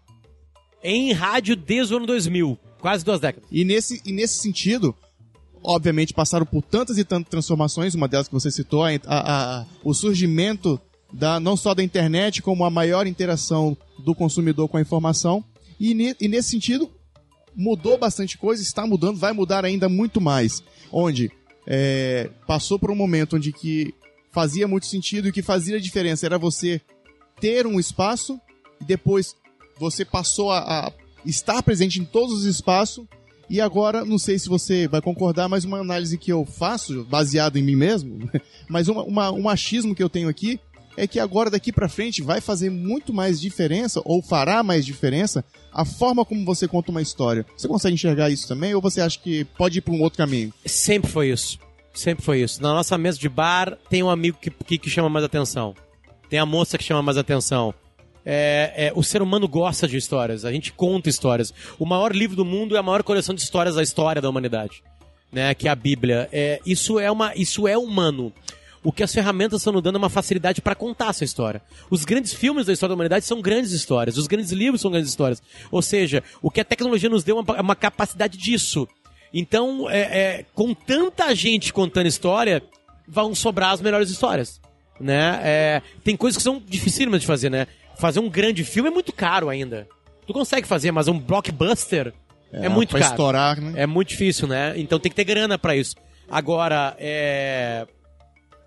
Em 0.84 1.12
rádio 1.12 1.56
desde 1.56 1.94
o 1.94 1.96
ano 1.98 2.06
2000, 2.06 2.58
quase 2.80 3.04
duas 3.04 3.20
décadas. 3.20 3.48
E 3.50 3.64
nesse, 3.64 4.02
e 4.04 4.12
nesse 4.12 4.38
sentido, 4.38 4.94
obviamente 5.62 6.12
passaram 6.12 6.44
por 6.44 6.62
tantas 6.62 6.98
e 6.98 7.04
tantas 7.04 7.30
transformações, 7.30 7.94
uma 7.94 8.08
delas 8.08 8.26
que 8.28 8.34
você 8.34 8.50
citou, 8.50 8.84
a, 8.84 8.90
a- 9.06 9.60
a- 9.60 9.66
o 9.84 9.94
surgimento 9.94 10.80
da, 11.12 11.38
não 11.38 11.56
só 11.56 11.72
da 11.74 11.82
internet, 11.82 12.42
como 12.42 12.64
a 12.64 12.70
maior 12.70 13.06
interação 13.06 13.76
do 13.98 14.14
consumidor 14.14 14.68
com 14.68 14.76
a 14.76 14.80
informação. 14.80 15.44
E, 15.78 15.94
ne- 15.94 16.16
e 16.20 16.28
nesse 16.28 16.50
sentido, 16.50 16.90
mudou 17.56 17.98
bastante 17.98 18.36
coisa, 18.38 18.62
está 18.62 18.86
mudando, 18.86 19.18
vai 19.18 19.32
mudar 19.32 19.64
ainda 19.64 19.88
muito 19.88 20.20
mais. 20.20 20.62
Onde 20.90 21.30
é, 21.66 22.30
passou 22.46 22.78
por 22.78 22.90
um 22.90 22.94
momento 22.96 23.36
onde 23.36 23.52
que 23.52 23.94
fazia 24.30 24.66
muito 24.66 24.86
sentido 24.86 25.26
e 25.26 25.30
o 25.30 25.32
que 25.32 25.42
fazia 25.42 25.80
diferença 25.80 26.26
era 26.26 26.38
você 26.38 26.80
ter 27.40 27.66
um 27.66 27.78
espaço 27.78 28.40
e 28.80 28.84
depois 28.84 29.34
você 29.78 30.04
passou 30.04 30.50
a, 30.50 30.86
a 30.86 30.92
estar 31.26 31.62
presente 31.62 32.00
em 32.00 32.04
todos 32.04 32.34
os 32.34 32.44
espaços 32.44 33.04
e 33.50 33.60
agora, 33.60 34.04
não 34.04 34.16
sei 34.18 34.38
se 34.38 34.48
você 34.48 34.88
vai 34.88 35.02
concordar, 35.02 35.48
mas 35.48 35.64
uma 35.64 35.78
análise 35.78 36.16
que 36.16 36.32
eu 36.32 36.46
faço, 36.46 37.04
baseado 37.04 37.58
em 37.58 37.62
mim 37.62 37.76
mesmo, 37.76 38.30
mas 38.68 38.88
uma, 38.88 39.02
uma- 39.02 39.30
um 39.32 39.48
achismo 39.48 39.94
que 39.94 40.02
eu 40.02 40.08
tenho 40.08 40.28
aqui, 40.28 40.58
é 40.96 41.06
que 41.06 41.18
agora 41.18 41.50
daqui 41.50 41.72
pra 41.72 41.88
frente 41.88 42.22
vai 42.22 42.40
fazer 42.40 42.70
muito 42.70 43.12
mais 43.12 43.40
diferença, 43.40 44.00
ou 44.04 44.22
fará 44.22 44.62
mais 44.62 44.84
diferença, 44.84 45.44
a 45.72 45.84
forma 45.84 46.24
como 46.24 46.44
você 46.44 46.68
conta 46.68 46.90
uma 46.90 47.02
história. 47.02 47.46
Você 47.56 47.66
consegue 47.66 47.94
enxergar 47.94 48.30
isso 48.30 48.46
também, 48.46 48.74
ou 48.74 48.80
você 48.80 49.00
acha 49.00 49.18
que 49.18 49.44
pode 49.44 49.78
ir 49.78 49.82
pra 49.82 49.94
um 49.94 50.02
outro 50.02 50.18
caminho? 50.18 50.52
Sempre 50.66 51.10
foi 51.10 51.30
isso. 51.30 51.58
Sempre 51.94 52.24
foi 52.24 52.40
isso. 52.40 52.62
Na 52.62 52.72
nossa 52.72 52.96
mesa 52.96 53.18
de 53.18 53.28
bar, 53.28 53.76
tem 53.88 54.02
um 54.02 54.10
amigo 54.10 54.38
que, 54.40 54.50
que, 54.50 54.78
que 54.78 54.90
chama 54.90 55.08
mais 55.08 55.24
atenção. 55.24 55.74
Tem 56.28 56.38
a 56.38 56.46
moça 56.46 56.78
que 56.78 56.84
chama 56.84 57.02
mais 57.02 57.18
atenção. 57.18 57.74
É, 58.24 58.72
é, 58.88 58.92
o 58.94 59.02
ser 59.02 59.20
humano 59.20 59.46
gosta 59.48 59.86
de 59.86 59.96
histórias. 59.96 60.44
A 60.44 60.52
gente 60.52 60.72
conta 60.72 61.10
histórias. 61.10 61.52
O 61.78 61.84
maior 61.84 62.14
livro 62.14 62.36
do 62.36 62.44
mundo 62.44 62.76
é 62.76 62.78
a 62.78 62.82
maior 62.82 63.02
coleção 63.02 63.34
de 63.34 63.42
histórias 63.42 63.74
da 63.74 63.82
história 63.82 64.22
da 64.22 64.30
humanidade. 64.30 64.82
Né, 65.30 65.54
que 65.54 65.66
é 65.66 65.70
a 65.70 65.74
Bíblia. 65.74 66.28
É, 66.30 66.60
isso, 66.64 67.00
é 67.00 67.10
uma, 67.10 67.34
isso 67.34 67.66
é 67.66 67.76
humano. 67.76 68.32
O 68.84 68.92
que 68.92 69.02
as 69.02 69.12
ferramentas 69.12 69.60
estão 69.60 69.72
nos 69.72 69.82
dando 69.82 69.94
é 69.96 69.98
uma 69.98 70.10
facilidade 70.10 70.60
para 70.60 70.74
contar 70.74 71.10
essa 71.10 71.24
história. 71.24 71.62
Os 71.88 72.04
grandes 72.04 72.32
filmes 72.32 72.66
da 72.66 72.72
história 72.72 72.90
da 72.90 72.94
humanidade 72.94 73.24
são 73.24 73.40
grandes 73.40 73.70
histórias. 73.72 74.16
Os 74.16 74.26
grandes 74.26 74.50
livros 74.50 74.80
são 74.80 74.90
grandes 74.90 75.10
histórias. 75.10 75.42
Ou 75.70 75.80
seja, 75.80 76.22
o 76.40 76.50
que 76.50 76.60
a 76.60 76.64
tecnologia 76.64 77.08
nos 77.08 77.22
deu 77.22 77.38
é 77.38 77.40
uma, 77.40 77.60
uma 77.60 77.76
capacidade 77.76 78.36
disso. 78.36 78.88
Então, 79.32 79.88
é, 79.88 80.00
é, 80.00 80.44
com 80.54 80.74
tanta 80.74 81.32
gente 81.34 81.72
contando 81.72 82.06
história, 82.06 82.62
vão 83.06 83.34
sobrar 83.34 83.70
as 83.70 83.80
melhores 83.80 84.10
histórias. 84.10 84.60
Né? 85.00 85.40
É, 85.42 85.82
tem 86.04 86.16
coisas 86.16 86.36
que 86.36 86.42
são 86.42 86.62
dificílimas 86.64 87.20
de 87.20 87.26
fazer, 87.26 87.50
né? 87.50 87.66
Fazer 87.96 88.20
um 88.20 88.28
grande 88.28 88.64
filme 88.64 88.88
é 88.88 88.92
muito 88.92 89.12
caro 89.12 89.48
ainda. 89.48 89.86
Tu 90.26 90.32
consegue 90.32 90.66
fazer, 90.66 90.90
mas 90.90 91.08
um 91.08 91.18
blockbuster 91.18 92.12
é, 92.52 92.68
muito 92.68 92.90
pra 92.90 93.00
caro. 93.00 93.12
estourar, 93.12 93.60
né? 93.60 93.82
É 93.82 93.86
muito 93.86 94.08
difícil, 94.08 94.46
né? 94.46 94.74
Então 94.76 94.98
tem 94.98 95.10
que 95.10 95.16
ter 95.16 95.24
grana 95.24 95.58
pra 95.58 95.74
isso. 95.74 95.96
Agora, 96.30 96.94
é. 96.98 97.86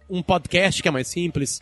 Um 0.10 0.22
podcast 0.22 0.82
que 0.82 0.88
é 0.88 0.92
mais 0.92 1.08
simples. 1.08 1.60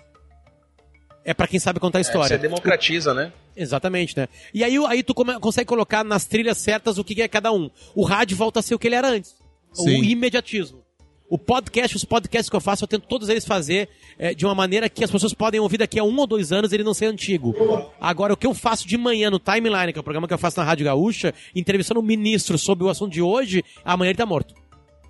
É 1.26 1.34
pra 1.34 1.48
quem 1.48 1.60
sabe 1.60 1.80
contar 1.80 2.00
a 2.00 2.02
É, 2.02 2.04
você 2.04 2.10
história. 2.12 2.38
democratiza, 2.38 3.14
né? 3.14 3.32
Exatamente, 3.56 4.18
né? 4.18 4.28
E 4.54 4.64
aí, 4.64 4.76
aí 4.88 5.04
tu 5.04 5.14
come- 5.14 5.40
consegue 5.40 5.68
colocar 5.68 6.04
nas 6.04 6.26
trilhas 6.26 6.58
certas 6.58 6.98
o 6.98 7.04
que 7.04 7.22
é 7.22 7.28
cada 7.28 7.52
um. 7.54 7.70
O 7.96 8.04
rádio 8.04 8.36
volta 8.36 8.60
a 8.60 8.64
ser 8.64 8.76
o 8.76 8.80
que 8.80 8.88
ele 8.88 8.96
era 8.96 9.08
antes. 9.10 9.34
Sim. 9.74 10.02
O 10.02 10.04
imediatismo. 10.04 10.84
O 11.30 11.38
podcast, 11.38 11.96
os 11.96 12.04
podcasts 12.04 12.50
que 12.50 12.56
eu 12.56 12.60
faço, 12.62 12.84
eu 12.84 12.88
tento 12.88 13.08
todos 13.08 13.30
eles 13.30 13.46
fazer 13.46 13.90
é, 14.20 14.34
de 14.36 14.46
uma 14.46 14.54
maneira 14.54 14.90
que 14.90 15.04
as 15.04 15.10
pessoas 15.10 15.34
podem 15.34 15.60
ouvir 15.60 15.78
daqui 15.78 15.98
a 15.98 16.04
um 16.04 16.16
ou 16.18 16.28
dois 16.28 16.52
anos 16.52 16.72
e 16.72 16.76
ele 16.76 16.84
não 16.84 16.94
ser 16.94 17.06
antigo. 17.06 17.56
Agora, 18.00 18.34
o 18.34 18.38
que 18.38 18.46
eu 18.46 18.54
faço 18.54 18.88
de 18.88 18.98
manhã 18.98 19.32
no 19.32 19.40
Timeline, 19.40 19.94
que 19.94 19.98
é 19.98 20.02
o 20.02 20.04
programa 20.04 20.28
que 20.28 20.34
eu 20.34 20.38
faço 20.38 20.60
na 20.60 20.66
Rádio 20.66 20.86
Gaúcha, 20.86 21.34
entrevistando 21.56 22.02
um 22.02 22.04
ministro 22.04 22.58
sobre 22.58 22.84
o 22.84 22.90
assunto 22.90 23.14
de 23.14 23.22
hoje, 23.22 23.64
amanhã 23.86 24.10
ele 24.10 24.18
tá 24.18 24.26
morto. 24.26 24.54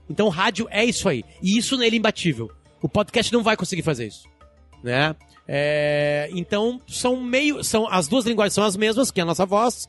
Então, 0.10 0.30
rádio 0.30 0.68
é 0.70 0.86
isso 0.86 1.10
aí. 1.10 1.26
E 1.42 1.58
isso 1.58 1.76
nele 1.78 1.96
é 1.96 2.00
imbatível. 2.00 2.50
O 2.84 2.88
podcast 2.90 3.34
não 3.34 3.42
vai 3.42 3.58
conseguir 3.58 3.82
fazer 3.82 4.06
isso. 4.08 4.26
Né? 4.84 5.16
É, 5.48 6.30
então, 6.34 6.80
são 6.88 7.20
meio. 7.22 7.64
São, 7.64 7.88
as 7.90 8.08
duas 8.08 8.26
linguagens 8.26 8.54
são 8.54 8.64
as 8.64 8.76
mesmas, 8.78 9.10
que 9.10 9.20
é 9.20 9.24
a 9.24 9.26
nossa 9.26 9.46
voz. 9.46 9.88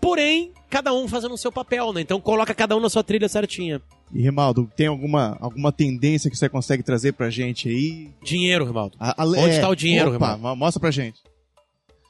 Porém, 0.00 0.52
cada 0.68 0.92
um 0.92 1.08
fazendo 1.08 1.32
o 1.34 1.38
seu 1.38 1.50
papel, 1.50 1.90
né? 1.92 2.02
Então 2.02 2.20
coloca 2.20 2.54
cada 2.54 2.76
um 2.76 2.80
na 2.80 2.90
sua 2.90 3.02
trilha 3.02 3.26
certinha. 3.28 3.80
E, 4.12 4.20
Rimaldo, 4.22 4.70
tem 4.76 4.86
alguma, 4.86 5.36
alguma 5.40 5.72
tendência 5.72 6.30
que 6.30 6.36
você 6.36 6.46
consegue 6.48 6.82
trazer 6.82 7.12
pra 7.12 7.30
gente 7.30 7.68
aí? 7.70 8.10
Dinheiro, 8.22 8.66
Rimaldo. 8.66 8.96
A- 9.00 9.22
a- 9.22 9.26
Onde 9.26 9.58
tá 9.58 9.68
o 9.68 9.74
dinheiro, 9.74 10.08
Opa, 10.14 10.26
Rimaldo? 10.34 10.42
mo- 10.42 10.56
mostra 10.56 10.78
pra 10.78 10.90
gente. 10.90 11.18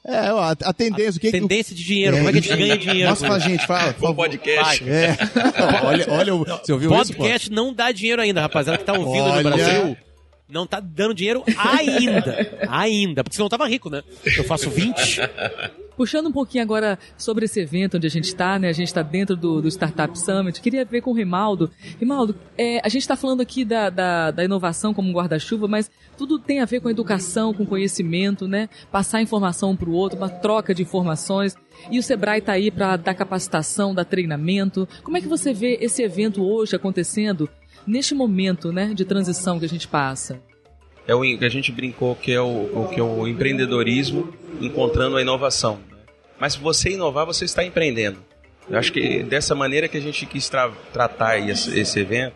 É, 0.05 0.31
ó, 0.31 0.39
a, 0.39 0.51
a 0.51 0.73
tendência, 0.73 1.17
o 1.17 1.21
que 1.21 1.31
que... 1.31 1.39
Tendência 1.39 1.73
de 1.75 1.83
dinheiro. 1.83 2.17
Como 2.17 2.29
é 2.29 2.31
que 2.33 2.37
a 2.37 2.41
gente 2.41 2.55
ganha 2.57 2.77
dinheiro? 2.77 3.09
Mostra 3.09 3.27
pra 3.29 3.39
gente, 3.39 3.65
fala. 3.65 3.93
por 3.93 4.13
podcast. 4.13 4.83
É. 4.87 5.17
olha, 5.83 6.05
olha, 6.09 6.35
o- 6.35 6.43
você 6.45 6.73
ouviu 6.73 6.93
isso, 7.01 7.13
pô? 7.13 7.19
Podcast 7.23 7.49
não 7.49 7.73
dá 7.73 7.91
dinheiro 7.91 8.21
ainda, 8.21 8.41
rapaziada 8.41 8.77
que 8.77 8.83
tá 8.83 8.93
ouvindo 8.93 9.23
Olha. 9.23 9.35
no 9.41 9.43
Brasil. 9.49 9.97
Não 10.47 10.67
tá 10.67 10.79
dando 10.79 11.13
dinheiro 11.13 11.43
ainda. 11.57 12.59
ainda. 12.69 13.23
Porque 13.23 13.35
senão 13.35 13.47
eu 13.47 13.49
tava 13.49 13.67
rico, 13.67 13.89
né? 13.89 14.03
Eu 14.37 14.43
faço 14.43 14.69
20. 14.69 15.21
Puxando 15.97 16.27
um 16.27 16.31
pouquinho 16.31 16.63
agora 16.63 16.99
sobre 17.17 17.45
esse 17.45 17.59
evento 17.59 17.97
onde 17.97 18.05
a 18.05 18.09
gente 18.09 18.25
está, 18.25 18.59
né? 18.59 18.69
A 18.69 18.73
gente 18.73 18.87
está 18.87 19.01
dentro 19.01 19.35
do, 19.35 19.61
do 19.61 19.67
Startup 19.67 20.17
Summit. 20.19 20.61
Queria 20.61 20.85
ver 20.85 21.01
com 21.01 21.11
o 21.11 21.13
Rimaldo. 21.13 21.71
Rimaldo, 21.99 22.35
é, 22.57 22.79
a 22.83 22.89
gente 22.89 23.01
está 23.01 23.15
falando 23.15 23.41
aqui 23.41 23.63
da, 23.65 23.89
da, 23.89 24.31
da 24.31 24.43
inovação 24.43 24.93
como 24.93 25.09
um 25.09 25.13
guarda-chuva, 25.13 25.67
mas 25.67 25.89
tudo 26.17 26.37
tem 26.37 26.59
a 26.59 26.65
ver 26.65 26.81
com 26.81 26.89
educação, 26.89 27.53
com 27.53 27.65
conhecimento, 27.65 28.47
né? 28.47 28.69
Passar 28.91 29.21
informação 29.21 29.71
um 29.71 29.75
para 29.75 29.89
o 29.89 29.93
outro, 29.93 30.17
uma 30.17 30.29
troca 30.29 30.75
de 30.75 30.83
informações. 30.83 31.55
E 31.89 31.97
o 31.97 32.03
Sebrae 32.03 32.39
está 32.39 32.53
aí 32.53 32.69
para 32.69 32.97
dar 32.97 33.13
capacitação, 33.13 33.95
dar 33.95 34.05
treinamento. 34.05 34.87
Como 35.01 35.17
é 35.17 35.21
que 35.21 35.27
você 35.27 35.53
vê 35.53 35.77
esse 35.81 36.03
evento 36.03 36.43
hoje 36.43 36.75
acontecendo 36.75 37.49
neste 37.85 38.13
momento, 38.15 38.71
né, 38.71 38.93
de 38.93 39.05
transição 39.05 39.59
que 39.59 39.65
a 39.65 39.69
gente 39.69 39.87
passa? 39.87 40.39
É 41.07 41.13
o 41.13 41.21
que 41.21 41.45
a 41.45 41.49
gente 41.49 41.71
brincou 41.71 42.15
que 42.15 42.31
é 42.31 42.41
o, 42.41 42.45
o 42.45 42.89
que 42.91 42.99
é 42.99 43.03
o 43.03 43.27
empreendedorismo 43.27 44.33
encontrando 44.59 45.17
a 45.17 45.21
inovação. 45.21 45.75
né? 45.91 45.97
Mas 46.39 46.53
se 46.53 46.59
você 46.59 46.91
inovar, 46.91 47.25
você 47.25 47.45
está 47.45 47.63
empreendendo. 47.63 48.17
Eu 48.69 48.79
acho 48.79 48.91
que 48.91 49.21
dessa 49.21 49.53
maneira 49.53 49.87
que 49.87 49.97
a 49.97 50.01
gente 50.01 50.25
quis 50.25 50.49
tra- 50.49 50.71
tratar 50.91 51.37
esse, 51.37 51.79
esse 51.79 51.99
evento 51.99 52.35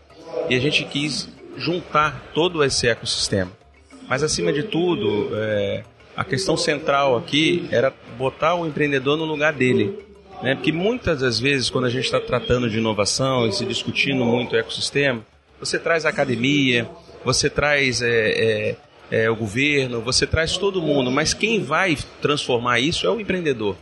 e 0.50 0.56
a 0.56 0.60
gente 0.60 0.84
quis 0.86 1.28
juntar 1.58 2.32
todo 2.34 2.64
esse 2.64 2.88
ecossistema. 2.88 3.52
Mas 4.08 4.22
acima 4.24 4.54
de 4.54 4.64
tudo, 4.64 5.30
é, 5.34 5.84
a 6.16 6.24
questão 6.24 6.56
central 6.56 7.18
aqui 7.18 7.68
era 7.72 7.92
botar 8.18 8.54
o 8.56 8.68
empreendedor 8.68 9.18
no 9.18 9.26
lugar 9.26 9.54
dele. 9.54 9.98
Né? 10.44 10.54
Porque 10.56 10.72
muitas 10.72 11.22
das 11.22 11.40
vezes, 11.40 11.70
quando 11.70 11.86
a 11.86 11.90
gente 11.90 12.06
está 12.06 12.20
tratando 12.20 12.70
de 12.70 12.78
inovação 12.78 13.48
e 13.48 13.52
se 13.52 13.66
discutindo 13.66 14.24
muito 14.24 14.54
o 14.54 14.60
ecossistema, 14.60 15.26
você 15.60 15.78
traz 15.78 16.06
a 16.06 16.10
academia, 16.10 16.90
você 17.24 17.50
traz 17.50 18.02
é, 18.02 18.08
é, 18.10 18.76
é, 19.12 19.30
o 19.30 19.36
governo, 19.36 20.02
você 20.02 20.26
traz 20.26 20.58
todo 20.58 20.82
mundo, 20.82 21.12
mas 21.12 21.34
quem 21.34 21.62
vai 21.62 21.98
transformar 22.22 22.80
isso 22.80 23.06
é 23.06 23.10
o 23.10 23.20
empreendedor. 23.20 23.76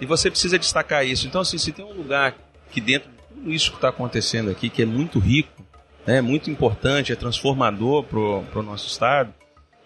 E 0.00 0.04
você 0.04 0.30
precisa 0.30 0.58
destacar 0.58 1.06
isso. 1.06 1.26
Então, 1.26 1.40
assim, 1.40 1.56
se 1.56 1.72
tem 1.72 1.84
um 1.84 1.92
lugar 1.92 2.36
que 2.70 2.80
dentro 2.80 3.10
de 3.10 3.16
tudo 3.34 3.52
isso 3.52 3.70
que 3.70 3.78
está 3.78 3.88
acontecendo 3.88 4.50
aqui, 4.50 4.68
que 4.68 4.82
é 4.82 4.86
muito 4.86 5.18
rico, 5.18 5.64
né, 6.06 6.20
muito 6.20 6.50
importante, 6.50 7.12
é 7.12 7.16
transformador 7.16 8.04
para 8.04 8.60
o 8.60 8.62
nosso 8.62 8.86
Estado, 8.88 9.32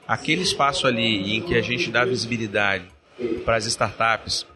aquele 0.06 0.42
espaço 0.42 0.86
ali 0.86 1.36
em 1.36 1.40
que 1.40 1.54
a 1.54 1.62
gente 1.62 1.90
dá 1.90 2.04
visibilidade 2.04 2.84
para 3.44 3.56
as 3.56 3.66
startups 3.66 4.46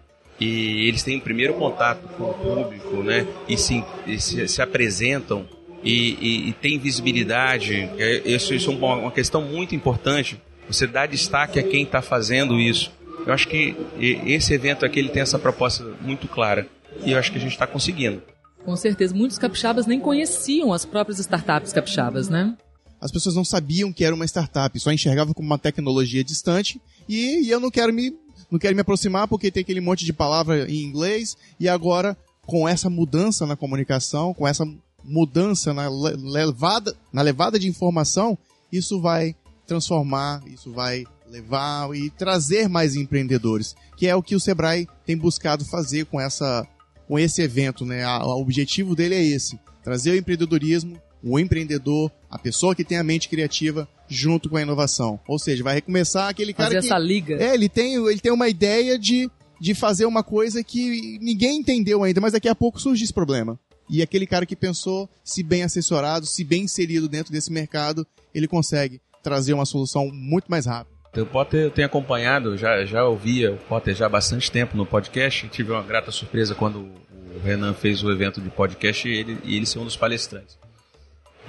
e 0.41 0.89
eles 0.89 1.03
têm 1.03 1.19
o 1.19 1.21
primeiro 1.21 1.55
contato 1.55 2.09
com 2.09 2.25
o 2.25 2.35
público, 2.35 3.03
né, 3.03 3.27
e 3.49 3.57
se, 3.57 3.85
e 4.07 4.21
se, 4.21 4.49
se 4.49 4.61
apresentam 4.61 5.47
e, 5.85 6.17
e, 6.21 6.49
e 6.49 6.53
tem 6.55 6.79
visibilidade, 6.79 7.89
é, 7.99 8.23
isso, 8.25 8.55
isso 8.55 8.71
é 8.71 8.75
uma, 8.75 8.95
uma 8.97 9.11
questão 9.13 9.43
muito 9.43 9.75
importante, 9.75 10.41
você 10.67 10.87
dá 10.87 11.07
destaque 11.07 11.59
a 11.59 11.63
quem 11.63 11.83
está 11.83 12.01
fazendo 12.01 12.59
isso. 12.59 12.91
Eu 13.27 13.33
acho 13.33 13.49
que 13.49 13.77
esse 13.99 14.53
evento 14.53 14.85
aqui 14.85 14.99
ele 14.99 15.09
tem 15.09 15.23
essa 15.23 15.39
proposta 15.39 15.85
muito 16.01 16.27
clara 16.27 16.67
e 17.05 17.13
eu 17.13 17.19
acho 17.19 17.31
que 17.31 17.39
a 17.39 17.41
gente 17.41 17.53
está 17.53 17.67
conseguindo. 17.67 18.23
Com 18.65 18.77
certeza, 18.77 19.15
muitos 19.15 19.39
capixabas 19.39 19.87
nem 19.87 20.01
conheciam 20.01 20.73
as 20.73 20.85
próprias 20.85 21.19
startups 21.19 21.73
capixabas, 21.73 22.29
né? 22.29 22.57
As 23.01 23.13
pessoas 23.13 23.35
não 23.35 23.45
sabiam 23.45 23.93
que 23.93 24.05
era 24.05 24.15
uma 24.15 24.25
startup, 24.25 24.79
só 24.81 24.91
enxergavam 24.91 25.35
como 25.35 25.47
uma 25.47 25.59
tecnologia 25.59 26.25
distante 26.25 26.81
e, 27.07 27.47
e 27.47 27.51
eu 27.51 27.61
não 27.61 27.71
quero 27.71 27.93
me 27.93 28.13
não 28.51 28.59
quero 28.59 28.75
me 28.75 28.81
aproximar 28.81 29.27
porque 29.27 29.51
tem 29.51 29.63
aquele 29.63 29.81
monte 29.81 30.05
de 30.05 30.13
palavra 30.13 30.71
em 30.71 30.83
inglês 30.83 31.37
e 31.59 31.69
agora 31.69 32.17
com 32.47 32.69
essa 32.69 32.91
mudança 32.91 33.47
na 33.47 33.57
comunicação, 33.57 34.33
com 34.35 34.47
essa 34.47 34.65
mudança 35.05 35.73
na 35.75 35.89
le- 35.89 36.17
levada 36.17 36.95
na 37.13 37.23
levada 37.23 37.59
de 37.59 37.69
informação, 37.69 38.37
isso 38.73 39.01
vai 39.01 39.35
transformar, 39.67 40.43
isso 40.47 40.71
vai 40.73 41.05
levar 41.31 41.95
e 41.97 42.11
trazer 42.11 42.69
mais 42.69 42.95
empreendedores, 42.97 43.75
que 43.97 44.07
é 44.07 44.15
o 44.15 44.23
que 44.23 44.37
o 44.37 44.41
Sebrae 44.41 44.87
tem 45.07 45.17
buscado 45.17 45.65
fazer 45.65 46.07
com 46.07 46.21
essa 46.21 46.67
com 47.09 47.19
esse 47.19 47.43
evento, 47.43 47.85
né? 47.85 48.07
O 48.19 48.41
objetivo 48.41 48.95
dele 48.95 49.15
é 49.15 49.23
esse: 49.23 49.59
trazer 49.83 50.13
o 50.13 50.17
empreendedorismo, 50.17 50.97
o 51.23 51.39
empreendedor, 51.39 52.11
a 52.31 52.39
pessoa 52.39 52.75
que 52.75 52.85
tem 52.85 52.99
a 52.99 53.05
mente 53.05 53.29
criativa 53.29 53.89
junto 54.09 54.49
com 54.49 54.57
a 54.57 54.63
inovação. 54.63 55.19
Ou 55.27 55.39
seja, 55.39 55.65
vai 55.65 55.75
recomeçar 55.77 56.29
aquele 56.29 56.53
cara 56.53 56.69
Fazer 56.69 56.81
que 56.81 56.87
essa 56.87 56.99
liga. 56.99 57.37
é, 57.43 57.55
ele 57.55 57.69
tem, 57.69 57.95
ele 57.95 58.21
tem 58.21 58.33
uma 58.33 58.49
ideia 58.49 58.99
de, 58.99 59.31
de 59.61 59.75
fazer 59.75 60.05
uma 60.05 60.23
coisa 60.23 60.63
que 60.63 61.19
ninguém 61.23 61.59
entendeu 61.61 62.03
ainda, 62.05 62.21
mas 62.21 62.33
daqui 62.35 62.49
a 62.49 62.55
pouco 62.55 62.79
surge 62.81 63.03
esse 63.05 63.13
problema. 63.13 63.59
E 63.89 64.03
aquele 64.03 64.27
cara 64.27 64.47
que 64.47 64.57
pensou, 64.57 65.09
se 65.23 65.43
bem 65.43 65.63
assessorado, 65.63 66.27
se 66.27 66.43
bem 66.43 66.63
inserido 66.63 67.09
dentro 67.09 67.33
desse 67.33 67.53
mercado, 67.53 68.07
ele 68.35 68.49
consegue 68.49 69.01
trazer 69.23 69.53
uma 69.55 69.65
solução 69.65 70.11
muito 70.13 70.47
mais 70.51 70.67
rápida. 70.67 70.95
O 71.17 71.27
Potter 71.27 71.61
eu 71.61 71.71
tenho 71.71 71.87
acompanhado, 71.87 72.57
já, 72.57 72.85
já 72.85 73.05
ouvia 73.05 73.53
o 73.53 73.57
Potter 73.57 73.95
já 73.95 74.07
há 74.07 74.09
bastante 74.09 74.51
tempo 74.51 74.77
no 74.77 74.85
podcast. 74.85 75.49
Tive 75.49 75.71
uma 75.71 75.83
grata 75.83 76.11
surpresa 76.11 76.55
quando 76.55 76.81
o 76.81 77.39
Renan 77.45 77.73
fez 77.73 78.03
o 78.03 78.11
evento 78.11 78.41
de 78.41 78.51
podcast 78.51 79.09
e 79.09 79.13
ele, 79.13 79.39
e 79.45 79.57
ele 79.57 79.67
ser 79.67 79.79
um 79.79 79.85
dos 79.85 79.97
palestrantes. 79.97 80.59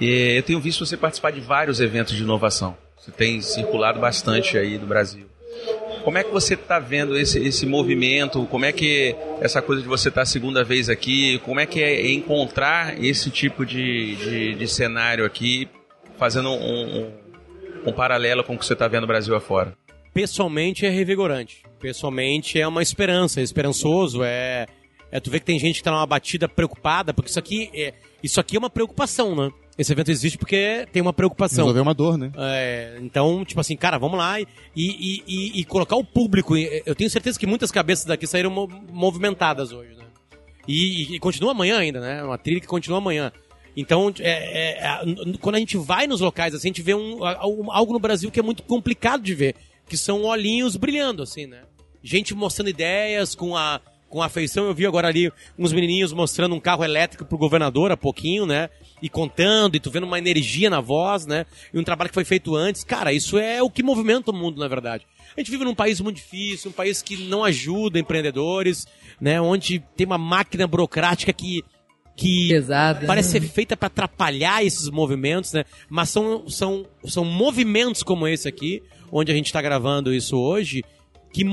E 0.00 0.36
eu 0.36 0.42
tenho 0.42 0.60
visto 0.60 0.84
você 0.86 0.96
participar 0.96 1.32
de 1.32 1.40
vários 1.40 1.80
eventos 1.80 2.14
de 2.14 2.22
inovação. 2.22 2.76
Você 2.98 3.10
tem 3.10 3.40
circulado 3.40 3.98
bastante 3.98 4.56
aí 4.56 4.78
do 4.78 4.86
Brasil. 4.86 5.26
Como 6.06 6.18
é 6.18 6.22
que 6.22 6.30
você 6.30 6.54
está 6.54 6.78
vendo 6.78 7.18
esse, 7.18 7.36
esse 7.44 7.66
movimento? 7.66 8.46
Como 8.46 8.64
é 8.64 8.70
que 8.70 9.16
essa 9.40 9.60
coisa 9.60 9.82
de 9.82 9.88
você 9.88 10.08
estar 10.08 10.22
a 10.22 10.24
segunda 10.24 10.62
vez 10.62 10.88
aqui? 10.88 11.40
Como 11.40 11.58
é 11.58 11.66
que 11.66 11.82
é 11.82 12.12
encontrar 12.12 13.02
esse 13.02 13.28
tipo 13.28 13.66
de, 13.66 14.14
de, 14.14 14.54
de 14.54 14.68
cenário 14.68 15.24
aqui, 15.24 15.68
fazendo 16.16 16.50
um, 16.50 17.00
um, 17.00 17.12
um 17.86 17.92
paralelo 17.92 18.44
com 18.44 18.54
o 18.54 18.58
que 18.58 18.64
você 18.64 18.74
está 18.74 18.86
vendo 18.86 19.00
no 19.00 19.08
Brasil 19.08 19.34
afora? 19.34 19.76
pessoalmente 20.14 20.86
é 20.86 20.90
revigorante. 20.90 21.64
Pessoalmente 21.80 22.58
é 22.60 22.68
uma 22.68 22.82
esperança, 22.82 23.40
é 23.40 23.42
esperançoso, 23.42 24.22
é, 24.22 24.66
é 25.10 25.18
tu 25.18 25.28
vê 25.28 25.40
que 25.40 25.44
tem 25.46 25.58
gente 25.58 25.78
que 25.78 25.82
tá 25.82 25.90
numa 25.90 26.06
batida 26.06 26.48
preocupada, 26.48 27.12
porque 27.12 27.30
isso 27.30 27.38
aqui 27.40 27.68
é, 27.74 27.92
isso 28.22 28.38
aqui 28.38 28.54
é 28.54 28.58
uma 28.60 28.70
preocupação, 28.70 29.34
né? 29.34 29.50
Esse 29.78 29.92
evento 29.92 30.10
existe 30.10 30.38
porque 30.38 30.86
tem 30.92 31.02
uma 31.02 31.12
preocupação. 31.12 31.64
Resolver 31.64 31.80
uma 31.80 31.92
dor, 31.94 32.16
né? 32.16 32.32
É, 32.36 32.96
então, 33.02 33.44
tipo 33.44 33.60
assim, 33.60 33.76
cara, 33.76 33.98
vamos 33.98 34.18
lá 34.18 34.40
e, 34.40 34.46
e, 34.74 35.22
e- 35.26 35.60
e 35.60 35.64
colocar 35.64 35.96
o 35.96 36.04
público. 36.04 36.56
Eu 36.56 36.94
tenho 36.94 37.10
certeza 37.10 37.38
que 37.38 37.46
muitas 37.46 37.70
cabeças 37.70 38.06
daqui 38.06 38.26
saíram 38.26 38.50
mo- 38.50 38.68
movimentadas 38.90 39.72
hoje, 39.72 39.94
né? 39.94 40.04
E, 40.66 41.14
e- 41.16 41.18
continua 41.18 41.50
amanhã 41.50 41.78
ainda, 41.78 42.00
né? 42.00 42.22
Uma 42.24 42.38
trilha 42.38 42.60
que 42.60 42.66
continua 42.66 42.98
amanhã. 42.98 43.30
Então, 43.76 44.10
é- 44.18 44.78
é- 44.80 44.86
é- 44.86 45.38
quando 45.40 45.56
a 45.56 45.58
gente 45.58 45.76
vai 45.76 46.06
nos 46.06 46.22
locais, 46.22 46.54
assim, 46.54 46.68
a 46.68 46.70
gente 46.70 46.80
vê 46.82 46.94
um- 46.94 47.18
algo 47.24 47.92
no 47.92 47.98
Brasil 48.00 48.30
que 48.30 48.40
é 48.40 48.42
muito 48.42 48.62
complicado 48.62 49.22
de 49.22 49.34
ver, 49.34 49.54
que 49.86 49.98
são 49.98 50.22
olhinhos 50.24 50.74
brilhando, 50.76 51.22
assim, 51.22 51.46
né? 51.46 51.60
Gente 52.02 52.34
mostrando 52.34 52.70
ideias 52.70 53.34
com 53.34 53.54
a 53.56 53.80
com 54.08 54.22
afeição. 54.22 54.66
Eu 54.66 54.72
vi 54.74 54.86
agora 54.86 55.08
ali 55.08 55.30
uns 55.58 55.72
menininhos 55.72 56.12
mostrando 56.12 56.54
um 56.54 56.60
carro 56.60 56.84
elétrico 56.84 57.24
pro 57.24 57.36
governador 57.36 57.90
há 57.90 57.96
pouquinho, 57.96 58.46
né? 58.46 58.70
E 59.02 59.08
contando, 59.08 59.76
e 59.76 59.80
tu 59.80 59.90
vendo 59.90 60.04
uma 60.04 60.18
energia 60.18 60.70
na 60.70 60.80
voz, 60.80 61.26
né? 61.26 61.44
E 61.72 61.78
um 61.78 61.84
trabalho 61.84 62.08
que 62.08 62.14
foi 62.14 62.24
feito 62.24 62.56
antes. 62.56 62.82
Cara, 62.82 63.12
isso 63.12 63.38
é 63.38 63.62
o 63.62 63.70
que 63.70 63.82
movimenta 63.82 64.30
o 64.30 64.34
mundo, 64.34 64.58
na 64.58 64.68
verdade. 64.68 65.06
A 65.36 65.40
gente 65.40 65.50
vive 65.50 65.64
num 65.64 65.74
país 65.74 66.00
muito 66.00 66.16
difícil, 66.16 66.70
um 66.70 66.74
país 66.74 67.02
que 67.02 67.24
não 67.24 67.44
ajuda 67.44 67.98
empreendedores, 67.98 68.86
né? 69.20 69.40
Onde 69.40 69.80
tem 69.94 70.06
uma 70.06 70.18
máquina 70.18 70.66
burocrática 70.66 71.32
que 71.32 71.62
que 72.16 72.48
parece 73.06 73.32
ser 73.32 73.42
feita 73.42 73.76
para 73.76 73.88
atrapalhar 73.88 74.64
esses 74.64 74.88
movimentos, 74.88 75.52
né? 75.52 75.64
Mas 75.88 76.08
são, 76.08 76.48
são, 76.48 76.86
são 77.04 77.24
movimentos 77.24 78.02
como 78.02 78.26
esse 78.26 78.48
aqui, 78.48 78.82
onde 79.12 79.30
a 79.30 79.34
gente 79.34 79.46
está 79.46 79.60
gravando 79.60 80.14
isso 80.14 80.34
hoje, 80.38 80.82
que, 81.30 81.44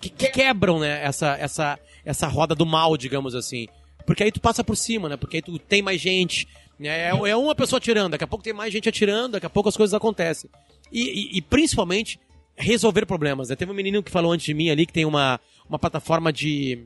que, 0.00 0.08
que 0.10 0.28
quebram, 0.28 0.78
né? 0.78 1.04
Essa, 1.04 1.36
essa, 1.36 1.78
essa 2.04 2.28
roda 2.28 2.54
do 2.54 2.64
mal, 2.64 2.96
digamos 2.96 3.34
assim. 3.34 3.66
Porque 4.06 4.22
aí 4.22 4.30
tu 4.30 4.40
passa 4.40 4.62
por 4.62 4.76
cima, 4.76 5.08
né? 5.08 5.16
Porque 5.16 5.38
aí 5.38 5.42
tu 5.42 5.58
tem 5.58 5.82
mais 5.82 6.00
gente. 6.00 6.46
Né? 6.82 7.08
É, 7.08 7.08
é 7.10 7.36
uma 7.36 7.54
pessoa 7.54 7.78
atirando, 7.78 8.12
daqui 8.12 8.24
a 8.24 8.26
pouco 8.26 8.44
tem 8.44 8.52
mais 8.52 8.72
gente 8.72 8.88
atirando, 8.88 9.32
daqui 9.32 9.46
a 9.46 9.50
pouco 9.50 9.68
as 9.68 9.76
coisas 9.76 9.94
acontecem. 9.94 10.50
E, 10.90 11.00
e- 11.02 11.38
e 11.38 11.42
principalmente 11.42 12.18
resolver 12.56 13.06
problemas. 13.06 13.48
Né? 13.48 13.56
Teve 13.56 13.70
um 13.72 13.74
menino 13.74 14.02
que 14.02 14.10
falou 14.10 14.32
antes 14.32 14.44
de 14.44 14.52
mim 14.54 14.68
ali 14.70 14.84
que 14.84 14.92
tem 14.92 15.04
uma, 15.06 15.40
uma 15.68 15.78
plataforma 15.78 16.32
de 16.32 16.84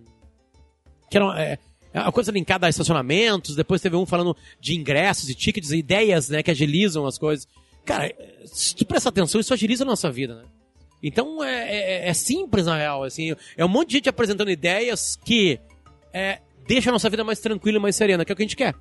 que 1.11 1.17
era 1.17 1.41
é, 1.41 1.59
é 1.93 2.01
uma 2.01 2.13
coisa 2.13 2.31
linkada 2.33 2.67
a 2.67 2.71
estacionamentos, 2.71 3.55
depois 3.57 3.81
teve 3.81 3.97
um 3.97 4.05
falando 4.07 4.37
de 4.61 4.75
ingressos 4.77 5.29
e 5.29 5.35
tickets, 5.35 5.71
ideias, 5.73 6.29
né, 6.29 6.43
que 6.43 6.51
agilizam 6.51 7.07
as 7.07 7.17
coisas. 7.19 7.47
Cara, 7.85 8.13
se 8.45 8.75
tu 8.75 8.85
prestar 8.85 9.11
atenção, 9.11 9.41
isso 9.41 9.55
agiliza 9.55 9.85
a 9.85 9.87
nossa 9.87 10.11
vida, 10.11 10.35
né? 10.37 10.43
Então 11.03 11.43
é, 11.45 12.05
é- 12.07 12.09
é 12.09 12.15
simples, 12.15 12.67
na 12.67 12.77
real, 12.77 13.05
assim, 13.05 13.35
é 13.57 13.65
um 13.65 13.69
monte 13.69 13.89
de 13.91 13.95
gente 13.95 14.09
apresentando 14.09 14.51
ideias 14.51 15.17
que 15.25 15.61
é, 16.13 16.41
deixa 16.67 16.91
a 16.91 16.93
nossa 16.93 17.09
vida 17.09 17.23
mais 17.23 17.39
tranquila 17.39 17.79
e 17.79 17.81
mais 17.81 17.95
serena, 17.95 18.25
que 18.25 18.33
é 18.33 18.35
o 18.35 18.37
que 18.37 18.43
a 18.43 18.47
gente 18.47 18.57
quer. 18.57 18.75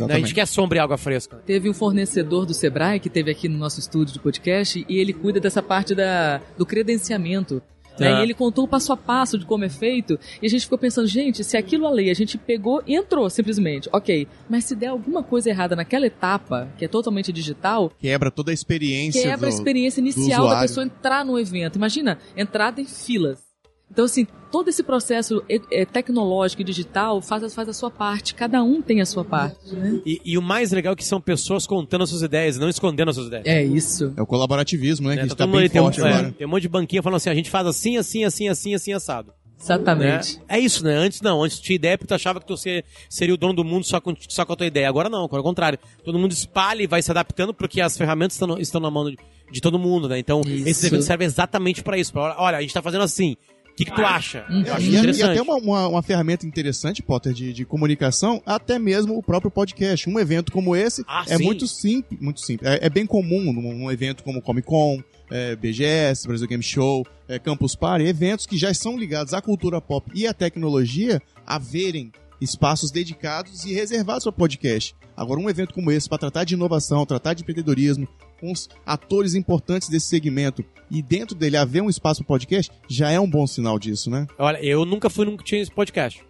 Né? 0.00 0.14
A 0.14 0.18
gente 0.18 0.34
quer 0.34 0.46
sombra 0.46 0.78
e 0.78 0.80
água 0.80 0.96
fresca. 0.98 1.36
Teve 1.46 1.68
um 1.68 1.74
fornecedor 1.74 2.46
do 2.46 2.54
Sebrae 2.54 2.98
que 3.00 3.10
teve 3.10 3.30
aqui 3.30 3.48
no 3.48 3.58
nosso 3.58 3.78
estúdio 3.80 4.14
de 4.14 4.18
podcast 4.20 4.84
e 4.88 4.98
ele 4.98 5.12
cuida 5.12 5.38
dessa 5.40 5.62
parte 5.62 5.94
da, 5.94 6.40
do 6.56 6.64
credenciamento. 6.66 7.62
né? 8.00 8.12
Ah. 8.14 8.20
E 8.20 8.22
ele 8.22 8.32
contou 8.34 8.64
o 8.64 8.68
passo 8.68 8.90
a 8.92 8.96
passo 8.96 9.36
de 9.38 9.44
como 9.44 9.64
é 9.64 9.68
feito 9.68 10.18
e 10.40 10.46
a 10.46 10.48
gente 10.48 10.62
ficou 10.62 10.78
pensando, 10.78 11.06
gente, 11.06 11.44
se 11.44 11.56
aquilo 11.58 11.86
a 11.86 11.90
lei 11.90 12.10
a 12.10 12.14
gente 12.14 12.38
pegou 12.38 12.82
e 12.86 12.94
entrou 12.96 13.28
simplesmente, 13.28 13.88
ok, 13.92 14.26
mas 14.48 14.64
se 14.64 14.74
der 14.74 14.86
alguma 14.88 15.22
coisa 15.22 15.50
errada 15.50 15.76
naquela 15.76 16.06
etapa, 16.06 16.68
que 16.78 16.84
é 16.86 16.88
totalmente 16.88 17.30
digital, 17.32 17.92
Quebra 17.98 18.30
toda 18.30 18.50
a 18.50 18.54
experiência. 18.54 19.20
quebra 19.22 19.46
a 19.48 19.50
do- 19.50 19.54
experiência 19.54 20.00
inicial 20.00 20.48
da 20.48 20.60
pessoa 20.62 20.84
entrar 20.86 21.22
no 21.24 21.38
evento. 21.38 21.76
Imagina, 21.76 22.18
entrada 22.36 22.80
em 22.80 22.86
filas. 22.86 23.51
Então, 23.92 24.06
assim, 24.06 24.26
todo 24.50 24.68
esse 24.68 24.82
processo 24.82 25.42
é, 25.48 25.60
é, 25.70 25.84
tecnológico 25.84 26.62
e 26.62 26.64
digital 26.64 27.20
faz, 27.20 27.54
faz 27.54 27.68
a 27.68 27.72
sua 27.74 27.90
parte. 27.90 28.34
Cada 28.34 28.62
um 28.62 28.80
tem 28.80 29.02
a 29.02 29.06
sua 29.06 29.22
parte, 29.22 29.74
né? 29.74 30.00
E, 30.06 30.18
e 30.24 30.38
o 30.38 30.42
mais 30.42 30.72
legal 30.72 30.94
é 30.94 30.96
que 30.96 31.04
são 31.04 31.20
pessoas 31.20 31.66
contando 31.66 32.02
as 32.02 32.08
suas 32.10 32.22
ideias, 32.22 32.56
não 32.58 32.70
escondendo 32.70 33.10
as 33.10 33.16
suas 33.16 33.26
ideias. 33.28 33.44
É 33.46 33.62
isso. 33.62 34.12
É 34.16 34.22
o 34.22 34.26
colaborativismo, 34.26 35.08
né? 35.08 35.16
Né? 35.16 35.22
Que 35.22 35.28
Tá 35.28 35.34
está 35.44 35.46
bem 35.46 35.68
tem, 35.68 35.80
um, 35.80 35.84
forte 35.84 36.00
é, 36.00 36.08
agora. 36.08 36.32
tem 36.36 36.46
um 36.46 36.50
monte 36.50 36.62
de 36.62 36.68
banquinha 36.70 37.02
falando 37.02 37.16
assim, 37.18 37.28
a 37.30 37.34
gente 37.34 37.50
faz 37.50 37.66
assim, 37.66 37.98
assim, 37.98 38.24
assim, 38.24 38.48
assim, 38.48 38.74
assim, 38.74 38.92
assado. 38.94 39.28
né? 39.28 39.34
Exatamente. 39.62 40.40
É 40.48 40.58
isso, 40.58 40.82
né? 40.84 40.94
Antes 40.96 41.20
não, 41.20 41.42
antes 41.42 41.58
tu 41.58 41.64
tinha 41.64 41.76
ideia 41.76 41.96
porque 41.98 42.08
tu 42.08 42.14
achava 42.14 42.40
que 42.40 42.46
tu 42.46 42.56
ser- 42.56 42.84
seria 43.08 43.34
o 43.34 43.36
dono 43.36 43.52
do 43.54 43.64
mundo 43.64 43.84
só 43.84 44.00
com, 44.00 44.14
só 44.28 44.44
com 44.44 44.54
a 44.54 44.56
tua 44.56 44.66
ideia. 44.66 44.88
Agora 44.88 45.08
não, 45.08 45.24
agora 45.24 45.38
é 45.38 45.42
o 45.42 45.44
contrário. 45.44 45.78
Todo 46.04 46.18
mundo 46.18 46.32
espalha 46.32 46.82
e 46.82 46.86
vai 46.86 47.00
se 47.02 47.10
adaptando 47.10 47.54
porque 47.54 47.80
as 47.80 47.96
ferramentas 47.96 48.34
estão, 48.34 48.58
estão 48.58 48.80
na 48.80 48.90
mão 48.90 49.08
de, 49.10 49.16
de 49.52 49.60
todo 49.60 49.78
mundo, 49.78 50.08
né? 50.08 50.18
Então, 50.18 50.40
Isso. 50.44 50.68
esses 50.68 50.84
eventos 50.84 51.06
servem 51.06 51.26
exatamente 51.26 51.82
pra 51.82 51.96
isso. 51.96 52.12
Pra, 52.12 52.34
olha, 52.38 52.58
a 52.58 52.60
gente 52.60 52.74
tá 52.74 52.82
fazendo 52.82 53.02
assim. 53.04 53.36
O 53.72 53.74
que, 53.74 53.86
que 53.86 53.94
tu 53.94 54.04
acha? 54.04 54.44
Uhum. 54.50 54.62
Eu 54.62 54.74
acho 54.74 54.86
E, 54.86 54.90
e 54.90 54.96
interessante. 54.98 55.30
até 55.30 55.42
uma, 55.42 55.56
uma, 55.56 55.88
uma 55.88 56.02
ferramenta 56.02 56.46
interessante, 56.46 57.02
Potter, 57.02 57.32
de, 57.32 57.52
de 57.54 57.64
comunicação, 57.64 58.42
até 58.44 58.78
mesmo 58.78 59.16
o 59.16 59.22
próprio 59.22 59.50
podcast. 59.50 60.08
Um 60.10 60.18
evento 60.18 60.52
como 60.52 60.76
esse 60.76 61.02
Ah, 61.08 61.24
é 61.26 61.38
sim. 61.38 61.42
muito 61.44 61.66
simples, 61.66 62.20
muito 62.20 62.40
simples. 62.40 62.70
É, 62.70 62.86
é 62.86 62.90
bem 62.90 63.06
comum 63.06 63.52
num, 63.52 63.72
num 63.74 63.90
evento 63.90 64.22
como 64.22 64.42
Comic 64.42 64.66
Con, 64.68 65.02
é, 65.30 65.56
BGS, 65.56 66.28
Brasil 66.28 66.46
Game 66.46 66.62
Show, 66.62 67.06
é, 67.26 67.38
Campus 67.38 67.74
Party, 67.74 68.04
eventos 68.04 68.44
que 68.46 68.58
já 68.58 68.72
são 68.74 68.98
ligados 68.98 69.32
à 69.32 69.40
cultura 69.40 69.80
pop 69.80 70.10
e 70.14 70.26
à 70.26 70.34
tecnologia, 70.34 71.20
haverem 71.46 72.12
espaços 72.40 72.90
dedicados 72.90 73.64
e 73.64 73.72
reservados 73.72 74.24
para 74.24 74.32
podcast. 74.32 74.94
Agora, 75.16 75.40
um 75.40 75.48
evento 75.48 75.72
como 75.72 75.90
esse, 75.90 76.08
para 76.08 76.18
tratar 76.18 76.44
de 76.44 76.54
inovação, 76.54 77.06
tratar 77.06 77.34
de 77.34 77.42
empreendedorismo, 77.42 78.06
os 78.42 78.68
atores 78.84 79.34
importantes 79.34 79.88
desse 79.88 80.06
segmento, 80.06 80.64
e 80.90 81.00
dentro 81.00 81.34
dele 81.34 81.56
haver 81.56 81.82
um 81.82 81.88
espaço 81.88 82.20
para 82.20 82.28
podcast, 82.28 82.70
já 82.88 83.10
é 83.10 83.18
um 83.18 83.28
bom 83.28 83.46
sinal 83.46 83.78
disso, 83.78 84.10
né? 84.10 84.26
Olha, 84.38 84.62
eu 84.62 84.84
nunca 84.84 85.08
fui 85.08 85.24
nunca 85.24 85.42
tinha 85.42 85.62
esse 85.62 85.70
podcast. 85.70 86.22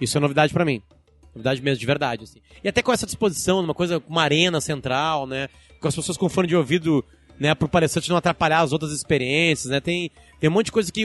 Isso 0.00 0.16
é 0.16 0.20
novidade 0.20 0.52
pra 0.52 0.64
mim. 0.64 0.80
Novidade 1.34 1.60
mesmo, 1.60 1.78
de 1.80 1.86
verdade, 1.86 2.24
assim. 2.24 2.40
E 2.64 2.68
até 2.68 2.82
com 2.82 2.92
essa 2.92 3.04
disposição, 3.04 3.60
numa 3.60 3.74
coisa, 3.74 4.02
uma 4.08 4.22
arena 4.22 4.60
central, 4.60 5.26
né? 5.26 5.48
Com 5.80 5.88
as 5.88 5.94
pessoas 5.94 6.16
com 6.16 6.28
fone 6.28 6.48
de 6.48 6.56
ouvido, 6.56 7.04
né? 7.38 7.54
Pro 7.54 7.68
palestrante 7.68 8.08
não 8.08 8.16
atrapalhar 8.16 8.60
as 8.60 8.72
outras 8.72 8.92
experiências, 8.92 9.70
né? 9.70 9.80
Tem, 9.80 10.10
tem 10.40 10.48
um 10.48 10.52
monte 10.52 10.66
de 10.66 10.72
coisa 10.72 10.90
que, 10.90 11.02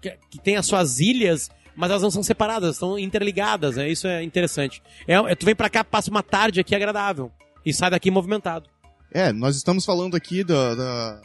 que, 0.00 0.10
que 0.30 0.38
tem 0.38 0.56
as 0.56 0.66
suas 0.66 1.00
ilhas, 1.00 1.50
mas 1.74 1.90
elas 1.90 2.02
não 2.02 2.10
são 2.10 2.22
separadas, 2.22 2.76
estão 2.76 2.98
interligadas, 2.98 3.76
né? 3.76 3.90
Isso 3.90 4.06
é 4.06 4.22
interessante. 4.22 4.80
É, 5.08 5.14
é- 5.14 5.34
tu 5.34 5.44
vem 5.44 5.56
pra 5.56 5.68
cá, 5.68 5.82
passa 5.82 6.10
uma 6.10 6.22
tarde 6.22 6.60
aqui 6.60 6.74
agradável. 6.74 7.32
E 7.66 7.72
sai 7.72 7.90
daqui 7.90 8.10
movimentado. 8.10 8.68
É, 9.14 9.32
nós 9.32 9.54
estamos 9.54 9.84
falando 9.84 10.16
aqui 10.16 10.42
da, 10.42 10.74
da, 10.74 11.20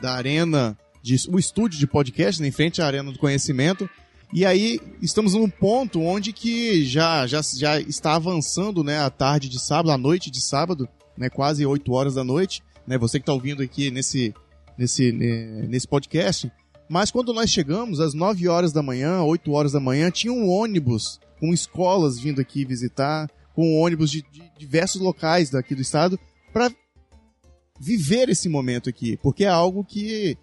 da 0.00 0.14
arena, 0.14 0.78
de, 1.02 1.16
o 1.28 1.40
estúdio 1.40 1.76
de 1.76 1.88
podcast, 1.88 2.40
né, 2.40 2.46
em 2.46 2.52
frente 2.52 2.80
à 2.80 2.86
arena 2.86 3.10
do 3.10 3.18
conhecimento. 3.18 3.90
E 4.32 4.46
aí 4.46 4.78
estamos 5.02 5.34
num 5.34 5.50
ponto 5.50 6.00
onde 6.00 6.32
que 6.32 6.84
já, 6.84 7.26
já, 7.26 7.40
já 7.42 7.80
está 7.80 8.14
avançando 8.14 8.84
né, 8.84 9.00
a 9.00 9.10
tarde 9.10 9.48
de 9.48 9.58
sábado, 9.58 9.90
a 9.90 9.98
noite 9.98 10.30
de 10.30 10.40
sábado, 10.40 10.88
né, 11.18 11.28
quase 11.28 11.66
8 11.66 11.92
horas 11.92 12.14
da 12.14 12.22
noite. 12.22 12.62
Né, 12.86 12.96
você 12.96 13.18
que 13.18 13.24
está 13.24 13.32
ouvindo 13.32 13.60
aqui 13.60 13.90
nesse, 13.90 14.32
nesse, 14.78 15.10
né, 15.10 15.66
nesse 15.68 15.88
podcast. 15.88 16.48
Mas 16.88 17.10
quando 17.10 17.34
nós 17.34 17.50
chegamos, 17.50 17.98
às 17.98 18.14
9 18.14 18.46
horas 18.46 18.72
da 18.72 18.84
manhã, 18.84 19.20
8 19.20 19.50
horas 19.50 19.72
da 19.72 19.80
manhã, 19.80 20.12
tinha 20.12 20.32
um 20.32 20.48
ônibus 20.48 21.18
com 21.40 21.52
escolas 21.52 22.20
vindo 22.20 22.40
aqui 22.40 22.64
visitar, 22.64 23.28
com 23.52 23.80
ônibus 23.80 24.12
de, 24.12 24.22
de 24.30 24.44
diversos 24.56 25.00
locais 25.00 25.50
daqui 25.50 25.74
do 25.74 25.82
estado, 25.82 26.16
para 26.52 26.70
viver 27.82 28.28
esse 28.28 28.48
momento 28.48 28.88
aqui, 28.88 29.18
porque 29.20 29.44
é 29.44 29.48
algo 29.48 29.84
que 29.84 30.38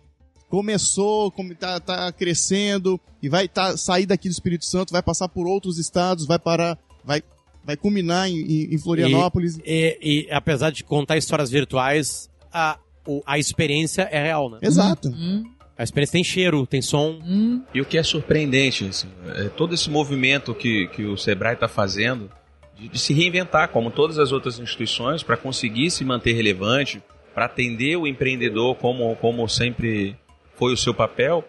começou, 0.50 1.32
como 1.32 1.56
tá, 1.56 2.12
crescendo 2.12 3.00
e 3.22 3.30
vai 3.30 3.48
tá, 3.48 3.78
sair 3.78 4.06
daqui 4.06 4.28
do 4.28 4.32
Espírito 4.32 4.66
Santo, 4.66 4.92
vai 4.92 5.02
passar 5.02 5.30
por 5.30 5.48
outros 5.48 5.78
estados, 5.78 6.26
vai 6.26 6.38
parar, 6.38 6.78
vai, 7.06 7.24
vai 7.64 7.78
culminar 7.78 8.28
em, 8.28 8.74
em 8.74 8.78
Florianópolis. 8.78 9.58
E, 9.64 9.98
e, 10.02 10.28
e, 10.28 10.32
apesar 10.32 10.72
de 10.72 10.84
contar 10.84 11.18
histórias 11.18 11.50
virtuais, 11.50 12.30
a, 12.52 12.78
o, 13.08 13.22
a 13.26 13.40
experiência 13.40 14.02
é 14.12 14.22
real, 14.22 14.50
né? 14.50 14.58
Exato. 14.62 15.08
Hum, 15.08 15.44
A 15.78 15.84
experiência 15.84 16.14
tem 16.14 16.24
cheiro, 16.26 16.68
tem 16.68 16.82
som. 16.82 17.20
hum. 17.24 17.62
E 17.74 17.80
o 17.80 17.86
que 17.86 17.98
é 17.98 18.04
surpreendente, 18.04 18.86
assim, 18.86 19.08
é 19.38 19.48
todo 19.48 19.74
esse 19.74 19.90
movimento 19.90 20.54
que, 20.54 20.88
que 20.90 21.06
o 21.06 21.16
Sebrae 21.16 21.54
está 21.54 21.70
fazendo 21.70 22.30
de, 22.78 22.90
de 22.90 23.00
se 23.00 23.14
reinventar, 23.14 23.70
como 23.70 23.92
todas 23.92 24.20
as 24.20 24.34
outras 24.34 24.60
instituições, 24.60 25.24
para 25.24 25.38
conseguir 25.38 25.90
se 25.92 26.04
manter 26.04 26.34
relevante, 26.34 27.02
para 27.40 27.46
atender 27.46 27.96
o 27.96 28.06
empreendedor 28.06 28.76
como, 28.76 29.16
como 29.16 29.48
sempre 29.48 30.14
foi 30.58 30.74
o 30.74 30.78
seu 30.78 30.94
papel, 30.94 31.42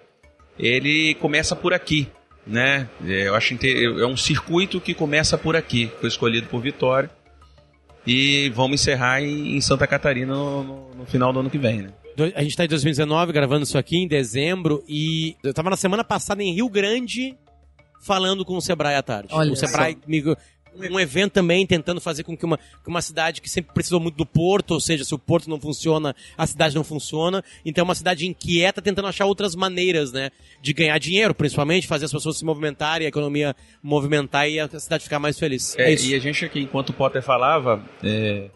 ele 0.57 1.15
começa 1.17 1.57
por 1.57 1.75
aqui. 1.75 2.07
Né? 2.47 2.89
É, 3.05 3.27
Eu 3.27 3.35
acho 3.35 3.55
é 4.01 4.07
um 4.07 4.17
circuito 4.17 4.81
que 4.81 4.95
começa 4.95 5.37
por 5.37 5.57
aqui, 5.57 5.91
foi 5.99 6.09
escolhido 6.09 6.47
por 6.47 6.61
Vitória. 6.63 7.11
E 8.07 8.51
vamos 8.51 8.81
encerrar 8.81 9.21
em, 9.21 9.61
Santa 9.61 9.85
Catarina 9.85 10.33
no, 10.33 10.63
no- 10.63 10.95
no 10.95 11.07
final 11.07 11.33
do 11.33 11.41
ano 11.41 11.51
que 11.51 11.59
vem. 11.59 11.83
Né? 11.83 11.93
A 12.37 12.43
gente 12.45 12.57
tá 12.57 12.65
em 12.65 12.69
2019 12.69 13.33
gravando 13.33 13.65
isso 13.65 13.77
aqui 13.77 13.97
em 13.97 14.07
dezembro 14.07 14.85
e 14.89 15.35
eu 15.43 15.53
tava 15.53 15.71
na 15.71 15.77
semana 15.77 16.05
passada 16.05 16.41
em 16.41 16.55
Rio 16.55 16.69
Grande 16.69 17.37
falando 18.01 18.45
com 18.45 18.57
o 18.57 18.61
Sebrae 18.63 18.95
à 18.95 19.03
tarde. 19.03 19.31
Olha 19.33 19.51
o 19.53 19.57
Sebrae 19.57 19.99
me- 20.07 20.23
um 20.77 20.99
evento 21.01 21.33
também 21.33 21.67
tentando 21.67 22.01
fazer 22.01 22.23
com 22.23 22.37
que 22.37 22.45
uma, 22.45 22.57
que 22.59 22.89
uma 22.89 23.03
cidade 23.03 23.41
que 23.41 23.49
sempre 23.51 23.73
precisou 23.75 24.01
muito 24.01 24.17
do 24.17 24.25
porto, 24.27 24.73
ou 24.73 24.81
seja, 24.81 25.05
se 25.05 25.15
o 25.15 25.19
porto 25.19 25.49
não 25.51 25.61
funciona, 25.61 26.15
a 26.39 26.47
cidade 26.47 26.75
não 26.75 26.85
funciona. 26.85 27.43
Então 27.65 27.83
é 27.83 27.85
uma 27.85 27.95
cidade 27.95 28.27
inquieta 28.27 28.81
tentando 28.81 29.09
achar 29.09 29.27
outras 29.27 29.55
maneiras, 29.55 30.13
né, 30.13 30.31
de 30.63 30.73
ganhar 30.73 30.99
dinheiro, 30.99 31.35
principalmente 31.35 31.87
fazer 31.87 32.05
as 32.07 32.13
pessoas 32.13 32.39
se 32.39 32.45
movimentarem, 32.45 33.07
a 33.07 33.09
economia 33.09 33.55
movimentar 33.83 34.49
e 34.49 34.59
a 34.61 34.69
cidade 34.79 35.05
ficar 35.05 35.19
mais 35.19 35.39
feliz. 35.39 35.77
É, 35.79 35.91
É, 35.91 35.93
isso. 35.95 36.07
e 36.11 36.15
a 36.15 36.19
gente 36.19 36.45
aqui, 36.45 36.61
enquanto 36.61 36.91
o 36.91 36.93
Potter 36.93 37.23
falava, 37.23 37.83
é, 38.03 38.49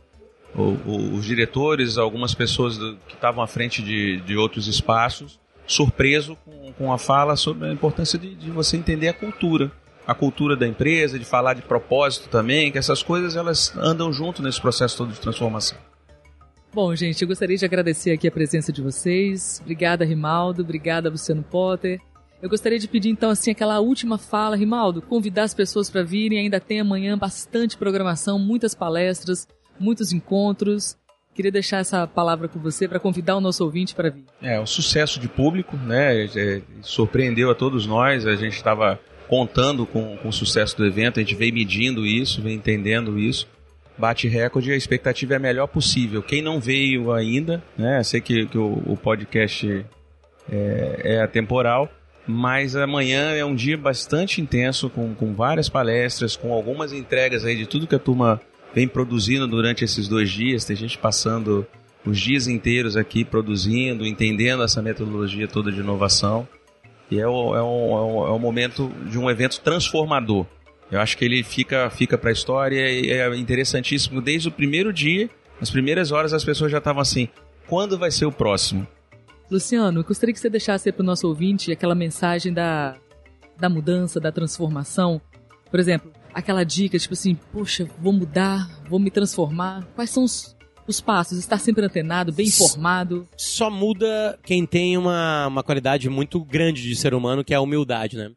o- 0.55 0.77
o- 0.87 1.14
os 1.14 1.24
diretores, 1.24 1.98
algumas 1.98 2.35
pessoas 2.35 2.79
do- 2.79 2.96
que 3.09 3.14
estavam 3.14 3.42
à 3.42 3.46
frente 3.46 3.83
de, 3.83 4.20
de 4.20 4.37
outros 4.37 4.68
espaços, 4.68 5.38
surpreso 5.66 6.37
com, 6.44 6.72
com 6.74 6.92
a 6.92 6.98
fala 6.98 7.37
sobre 7.37 7.68
a 7.68 7.72
importância 7.72 8.18
de, 8.18 8.35
de 8.35 8.50
você 8.50 8.77
entender 8.77 9.09
a 9.09 9.12
cultura. 9.14 9.72
A 10.06 10.14
cultura 10.14 10.56
da 10.56 10.66
empresa, 10.66 11.18
de 11.18 11.24
falar 11.24 11.54
de 11.54 11.62
propósito 11.62 12.28
também, 12.28 12.70
que 12.70 12.78
essas 12.78 13.02
coisas 13.02 13.36
elas 13.36 13.74
andam 13.76 14.12
junto 14.12 14.42
nesse 14.42 14.60
processo 14.60 14.98
todo 14.98 15.12
de 15.12 15.20
transformação. 15.20 15.78
Bom, 16.74 16.94
gente, 16.96 17.22
eu 17.22 17.28
gostaria 17.28 17.56
de 17.56 17.64
agradecer 17.64 18.10
aqui 18.10 18.26
a 18.26 18.32
presença 18.32 18.72
de 18.72 18.82
vocês. 18.82 19.60
Obrigada, 19.62 20.04
Rimaldo. 20.04 20.62
Obrigada, 20.62 21.08
Luciano 21.08 21.42
Potter. 21.42 22.00
Eu 22.42 22.50
gostaria 22.50 22.78
de 22.78 22.88
pedir 22.88 23.10
então 23.10 23.30
assim 23.30 23.52
aquela 23.52 23.80
última 23.80 24.18
fala, 24.18 24.56
Rimaldo, 24.56 25.00
convidar 25.00 25.44
as 25.44 25.54
pessoas 25.54 25.88
para 25.88 26.02
virem. 26.02 26.40
Ainda 26.40 26.60
tem 26.60 26.80
amanhã 26.80 27.16
bastante 27.16 27.76
programação, 27.76 28.38
muitas 28.38 28.74
palestras, 28.74 29.46
muitos 29.78 30.12
encontros. 30.12 30.96
Queria 31.34 31.50
deixar 31.50 31.78
essa 31.78 32.06
palavra 32.06 32.46
com 32.46 32.58
você 32.58 32.86
para 32.86 33.00
convidar 33.00 33.36
o 33.36 33.40
nosso 33.40 33.64
ouvinte 33.64 33.94
para 33.94 34.10
vir. 34.10 34.24
É, 34.42 34.60
o 34.60 34.66
sucesso 34.66 35.18
de 35.18 35.28
público, 35.28 35.76
né? 35.76 36.26
é, 36.26 36.60
surpreendeu 36.82 37.50
a 37.50 37.54
todos 37.54 37.86
nós. 37.86 38.26
A 38.26 38.36
gente 38.36 38.56
estava 38.56 39.00
contando 39.28 39.87
com, 39.87 40.16
com 40.16 40.28
o 40.28 40.32
sucesso 40.32 40.76
do 40.76 40.84
evento, 40.84 41.18
a 41.18 41.22
gente 41.22 41.34
vem 41.34 41.52
medindo 41.52 42.04
isso, 42.06 42.42
vem 42.42 42.54
entendendo 42.54 43.18
isso. 43.18 43.48
Bate 43.96 44.26
recorde 44.26 44.72
a 44.72 44.76
expectativa 44.76 45.34
é 45.34 45.37
a 45.37 45.40
melhor 45.40 45.68
possível. 45.68 46.22
Quem 46.22 46.42
não 46.42 46.60
veio 46.60 47.12
ainda, 47.12 47.62
né? 47.78 48.02
Sei 48.02 48.20
que, 48.20 48.46
que 48.46 48.58
o, 48.58 48.82
o 48.87 48.96
podcast 48.96 49.84
é, 50.50 51.00
é 51.04 51.20
atemporal, 51.20 51.88
mas 52.26 52.74
amanhã 52.74 53.30
é 53.32 53.44
um 53.44 53.54
dia 53.54 53.76
bastante 53.76 54.40
intenso, 54.40 54.90
com, 54.90 55.14
com 55.14 55.34
várias 55.34 55.68
palestras, 55.68 56.37
com 56.37 56.52
algumas 56.52 56.92
entregas 56.92 57.44
aí 57.44 57.56
de 57.56 57.66
tudo 57.66 57.87
que 57.87 57.94
a 57.94 58.00
turma 58.00 58.40
vem 58.74 58.88
produzindo 58.88 59.46
durante 59.46 59.84
esses 59.84 60.08
dois 60.08 60.30
dias. 60.30 60.64
Tem 60.64 60.74
gente 60.74 60.98
passando 60.98 61.66
os 62.04 62.18
dias 62.18 62.48
inteiros 62.48 62.96
aqui 62.96 63.24
produzindo, 63.24 64.04
entendendo 64.04 64.62
essa 64.62 64.82
metodologia 64.82 65.46
toda 65.46 65.70
de 65.70 65.80
inovação. 65.80 66.48
E 67.10 67.20
é 67.20 67.26
o, 67.26 67.54
é 67.54 67.62
o, 67.62 68.26
é 68.32 68.36
é 68.36 68.38
momento 68.38 68.90
de 69.08 69.18
um 69.18 69.30
evento 69.30 69.60
transformador. 69.60 70.46
Eu 70.90 71.00
acho 71.00 71.16
que 71.16 71.24
ele 71.24 71.42
fica, 71.42 71.90
fica 71.90 72.16
para 72.16 72.30
a 72.30 72.32
história 72.32 72.90
e 72.90 73.10
é 73.10 73.34
interessantíssimo. 73.36 74.20
Desde 74.20 74.48
o 74.48 74.52
primeiro 74.52 74.92
dia, 74.92 75.28
nas 75.60 75.70
primeiras 75.70 76.12
horas, 76.12 76.32
as 76.32 76.44
pessoas 76.44 76.70
já 76.70 76.78
estavam 76.78 77.00
assim: 77.00 77.28
quando 77.66 77.98
vai 77.98 78.10
ser 78.10 78.26
o 78.26 78.32
próximo? 78.32 78.86
Luciano, 79.50 80.00
eu 80.00 80.04
gostaria 80.04 80.32
que 80.32 80.40
você 80.40 80.50
deixasse 80.50 80.90
para 80.90 81.02
o 81.02 81.06
nosso 81.06 81.28
ouvinte 81.28 81.70
aquela 81.70 81.94
mensagem 81.94 82.52
da, 82.52 82.96
da 83.58 83.68
mudança, 83.68 84.18
da 84.20 84.32
transformação. 84.32 85.20
Por 85.70 85.80
exemplo, 85.80 86.12
aquela 86.32 86.64
dica, 86.64 86.98
tipo 86.98 87.14
assim, 87.14 87.34
poxa, 87.52 87.86
vou 87.98 88.12
mudar, 88.12 88.68
vou 88.88 88.98
me 88.98 89.10
transformar. 89.10 89.86
Quais 89.94 90.10
são 90.10 90.24
os, 90.24 90.56
os 90.87 91.01
passos? 91.01 91.38
Estar 91.38 91.59
sempre 91.59 91.85
antenado, 91.85 92.33
bem 92.33 92.47
informado. 92.47 93.29
só 93.37 93.70
muda 93.70 94.38
quem 94.44 94.66
tem 94.66 94.97
uma, 94.97 95.47
uma 95.47 95.62
qualidade 95.62 96.09
muito 96.09 96.44
grande 96.44 96.83
de 96.83 96.94
ser 96.97 97.14
humano, 97.14 97.44
que 97.44 97.53
é 97.55 97.57
a 97.57 97.61
humildade, 97.61 98.16
né? 98.16 98.31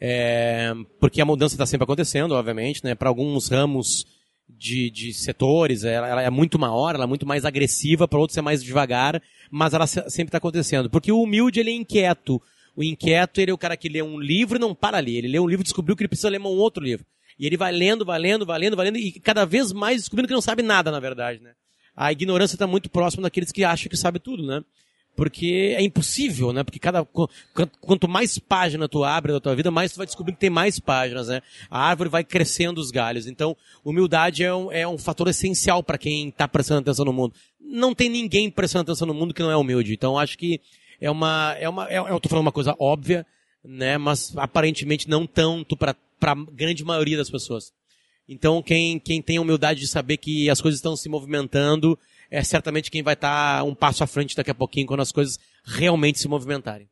É, 0.00 0.72
porque 1.00 1.20
a 1.20 1.24
mudança 1.24 1.54
está 1.54 1.64
sempre 1.66 1.84
acontecendo, 1.84 2.32
obviamente, 2.32 2.84
né? 2.84 2.94
Para 2.94 3.08
alguns 3.08 3.48
ramos 3.48 4.04
de, 4.48 4.90
de 4.90 5.12
setores, 5.14 5.84
ela, 5.84 6.06
ela 6.08 6.22
é 6.22 6.30
muito 6.30 6.58
maior, 6.58 6.94
ela 6.94 7.04
é 7.04 7.06
muito 7.06 7.26
mais 7.26 7.44
agressiva, 7.44 8.06
para 8.06 8.18
outros 8.18 8.36
é 8.36 8.42
mais 8.42 8.62
devagar, 8.62 9.22
mas 9.50 9.72
ela 9.74 9.86
se- 9.86 10.08
sempre 10.10 10.28
está 10.28 10.38
acontecendo. 10.38 10.90
Porque 10.90 11.10
o 11.10 11.22
humilde, 11.22 11.60
ele 11.60 11.70
é 11.70 11.74
inquieto. 11.74 12.40
O 12.76 12.84
inquieto, 12.84 13.40
ele 13.40 13.50
é 13.50 13.54
o 13.54 13.58
cara 13.58 13.76
que 13.76 13.88
lê 13.88 14.02
um 14.02 14.20
livro 14.20 14.58
e 14.58 14.60
não 14.60 14.74
para 14.74 14.98
ali. 14.98 15.16
Ele 15.16 15.28
lê 15.28 15.40
um 15.40 15.46
livro 15.46 15.62
e 15.62 15.64
descobriu 15.64 15.96
que 15.96 16.02
ele 16.02 16.08
precisa 16.08 16.28
ler 16.28 16.40
um 16.40 16.44
outro 16.46 16.82
livro. 16.84 17.06
E 17.38 17.46
ele 17.46 17.56
vai 17.56 17.72
lendo, 17.72 18.04
vai 18.04 18.18
lendo, 18.18 18.44
vai 18.46 18.58
lendo, 18.58 18.76
vai 18.76 18.86
lendo, 18.86 18.98
e 18.98 19.12
cada 19.20 19.44
vez 19.46 19.72
mais 19.72 20.02
descobrindo 20.02 20.28
que 20.28 20.34
não 20.34 20.40
sabe 20.42 20.62
nada, 20.62 20.90
na 20.90 21.00
verdade, 21.00 21.40
né? 21.40 21.52
A 21.96 22.12
ignorância 22.12 22.54
está 22.56 22.66
muito 22.66 22.90
próxima 22.90 23.22
daqueles 23.22 23.50
que 23.50 23.64
acham 23.64 23.88
que 23.88 23.96
sabe 23.96 24.18
tudo, 24.18 24.46
né? 24.46 24.62
Porque 25.16 25.74
é 25.78 25.82
impossível, 25.82 26.52
né? 26.52 26.62
Porque 26.62 26.78
cada 26.78 27.02
qu- 27.02 27.26
quanto- 27.80 28.06
mais 28.06 28.38
página 28.38 28.86
tu 28.86 29.02
abre 29.02 29.32
da 29.32 29.40
tua 29.40 29.56
vida, 29.56 29.70
mais 29.70 29.90
tu 29.92 29.96
vai 29.96 30.04
descobrir 30.06 30.34
que 30.34 30.40
tem 30.40 30.50
mais 30.50 30.78
páginas, 30.78 31.28
né? 31.28 31.40
A 31.70 31.80
árvore 31.88 32.10
vai 32.10 32.22
crescendo 32.22 32.78
os 32.78 32.90
galhos. 32.90 33.26
Então, 33.26 33.56
humildade 33.82 34.44
é 34.44 34.54
um, 34.54 34.70
é 34.70 34.86
um 34.86 34.98
fator 34.98 35.26
essencial 35.28 35.82
para 35.82 35.96
quem 35.96 36.28
está 36.28 36.46
prestando 36.46 36.80
atenção 36.80 37.06
no 37.06 37.14
mundo. 37.14 37.34
Não 37.58 37.94
tem 37.94 38.10
ninguém 38.10 38.50
prestando 38.50 38.82
atenção 38.82 39.06
no 39.08 39.14
mundo 39.14 39.32
que 39.32 39.42
não 39.42 39.50
é 39.50 39.56
humilde. 39.56 39.94
Então, 39.94 40.18
acho 40.18 40.36
que 40.36 40.60
é 41.00 41.10
uma 41.10 41.56
é 41.58 41.66
uma 41.68 41.88
é, 41.90 41.98
eu 41.98 42.20
tô 42.20 42.28
falando 42.28 42.44
uma 42.44 42.52
coisa 42.52 42.76
óbvia, 42.78 43.26
né? 43.64 43.96
Mas 43.96 44.36
aparentemente 44.36 45.08
não 45.08 45.26
tanto 45.26 45.76
para 45.78 45.96
para 46.20 46.34
grande 46.52 46.84
maioria 46.84 47.16
das 47.16 47.30
pessoas. 47.30 47.72
Então, 48.28 48.62
quem, 48.62 48.98
quem 48.98 49.22
tem 49.22 49.36
a 49.36 49.40
humildade 49.40 49.80
de 49.80 49.86
saber 49.86 50.16
que 50.16 50.50
as 50.50 50.60
coisas 50.60 50.78
estão 50.78 50.96
se 50.96 51.08
movimentando, 51.08 51.98
é 52.30 52.42
certamente 52.42 52.90
quem 52.90 53.02
vai 53.02 53.14
estar 53.14 53.62
um 53.62 53.74
passo 53.74 54.02
à 54.02 54.06
frente 54.06 54.34
daqui 54.34 54.50
a 54.50 54.54
pouquinho 54.54 54.86
quando 54.86 55.00
as 55.00 55.12
coisas 55.12 55.38
realmente 55.64 56.18
se 56.18 56.26
movimentarem. 56.26 56.88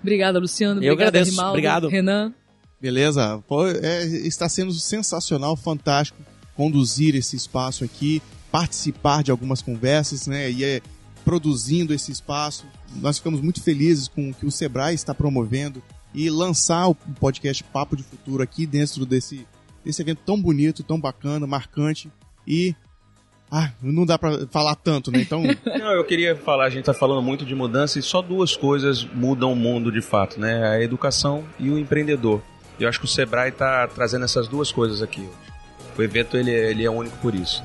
Obrigada, 0.00 0.38
Luciano. 0.38 0.82
Eu 0.82 0.92
Obrigada, 0.92 1.18
agradeço. 1.18 1.30
Rimaldo. 1.32 1.50
Obrigado. 1.50 1.88
Renan. 1.88 2.34
Beleza? 2.80 3.42
Pô, 3.48 3.66
é, 3.66 4.04
está 4.04 4.48
sendo 4.48 4.72
sensacional, 4.72 5.56
fantástico 5.56 6.22
conduzir 6.58 7.14
esse 7.14 7.36
espaço 7.36 7.84
aqui, 7.84 8.20
participar 8.50 9.22
de 9.22 9.30
algumas 9.30 9.62
conversas, 9.62 10.26
né? 10.26 10.50
E 10.50 10.64
é, 10.64 10.82
produzindo 11.24 11.94
esse 11.94 12.10
espaço. 12.10 12.66
Nós 12.96 13.18
ficamos 13.18 13.40
muito 13.40 13.62
felizes 13.62 14.08
com 14.08 14.30
o 14.30 14.34
que 14.34 14.44
o 14.44 14.50
Sebrae 14.50 14.92
está 14.92 15.14
promovendo 15.14 15.80
e 16.12 16.28
lançar 16.28 16.88
o 16.88 16.96
podcast 16.96 17.62
Papo 17.62 17.96
de 17.96 18.02
Futuro 18.02 18.42
aqui 18.42 18.66
dentro 18.66 19.06
desse, 19.06 19.46
desse 19.84 20.02
evento 20.02 20.20
tão 20.24 20.40
bonito, 20.40 20.82
tão 20.82 21.00
bacana, 21.00 21.46
marcante 21.46 22.10
e 22.46 22.74
ah, 23.50 23.70
não 23.82 24.04
dá 24.04 24.18
pra 24.18 24.46
falar 24.50 24.74
tanto, 24.74 25.10
né? 25.10 25.20
Então, 25.22 25.42
Não, 25.64 25.92
eu 25.92 26.04
queria 26.04 26.36
falar, 26.36 26.66
a 26.66 26.70
gente 26.70 26.80
está 26.80 26.92
falando 26.92 27.22
muito 27.22 27.46
de 27.46 27.54
mudança 27.54 27.98
e 27.98 28.02
só 28.02 28.20
duas 28.20 28.54
coisas 28.54 29.04
mudam 29.04 29.52
o 29.52 29.56
mundo 29.56 29.90
de 29.90 30.02
fato, 30.02 30.38
né? 30.38 30.68
A 30.68 30.82
educação 30.82 31.44
e 31.58 31.70
o 31.70 31.78
empreendedor. 31.78 32.42
Eu 32.78 32.88
acho 32.88 32.98
que 32.98 33.06
o 33.06 33.08
Sebrae 33.08 33.48
está 33.48 33.88
trazendo 33.88 34.24
essas 34.24 34.46
duas 34.48 34.70
coisas 34.70 35.00
aqui 35.02 35.20
hoje. 35.22 35.30
O 35.96 36.02
evento 36.02 36.36
ele, 36.36 36.50
é- 36.50 36.70
ele 36.70 36.84
é 36.84 36.90
único 36.90 37.16
por 37.18 37.34
isso. 37.34 37.62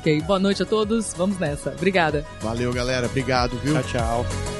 Ok, 0.00 0.20
boa 0.22 0.38
noite 0.38 0.62
a 0.62 0.66
todos. 0.66 1.14
Vamos 1.14 1.38
nessa. 1.38 1.70
Obrigada. 1.70 2.26
valeu, 2.40 2.72
galera. 2.72 3.06
Obrigado, 3.06 3.56
viu? 3.58 3.74
Tchau, 3.74 4.24
tchau. 4.24 4.53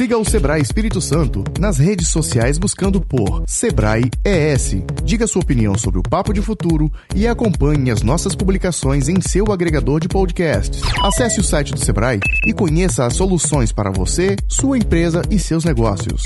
Siga 0.00 0.16
o 0.16 0.24
Sebrae 0.24 0.62
Espírito 0.62 0.98
Santo 0.98 1.44
nas 1.58 1.76
redes 1.76 2.08
sociais 2.08 2.56
buscando 2.56 3.02
por 3.02 3.44
Sebrae 3.46 4.10
ES. 4.24 4.76
Diga 5.04 5.26
sua 5.26 5.42
opinião 5.42 5.76
sobre 5.76 6.00
o 6.00 6.02
Papo 6.02 6.32
de 6.32 6.40
Futuro 6.40 6.90
e 7.14 7.28
acompanhe 7.28 7.90
as 7.90 8.00
nossas 8.00 8.34
publicações 8.34 9.10
em 9.10 9.20
seu 9.20 9.52
agregador 9.52 10.00
de 10.00 10.08
podcasts. 10.08 10.80
Acesse 11.02 11.38
o 11.38 11.44
site 11.44 11.74
do 11.74 11.84
Sebrae 11.84 12.18
e 12.46 12.54
conheça 12.54 13.04
as 13.04 13.12
soluções 13.12 13.72
para 13.72 13.90
você, 13.90 14.36
sua 14.48 14.78
empresa 14.78 15.20
e 15.30 15.38
seus 15.38 15.66
negócios. 15.66 16.22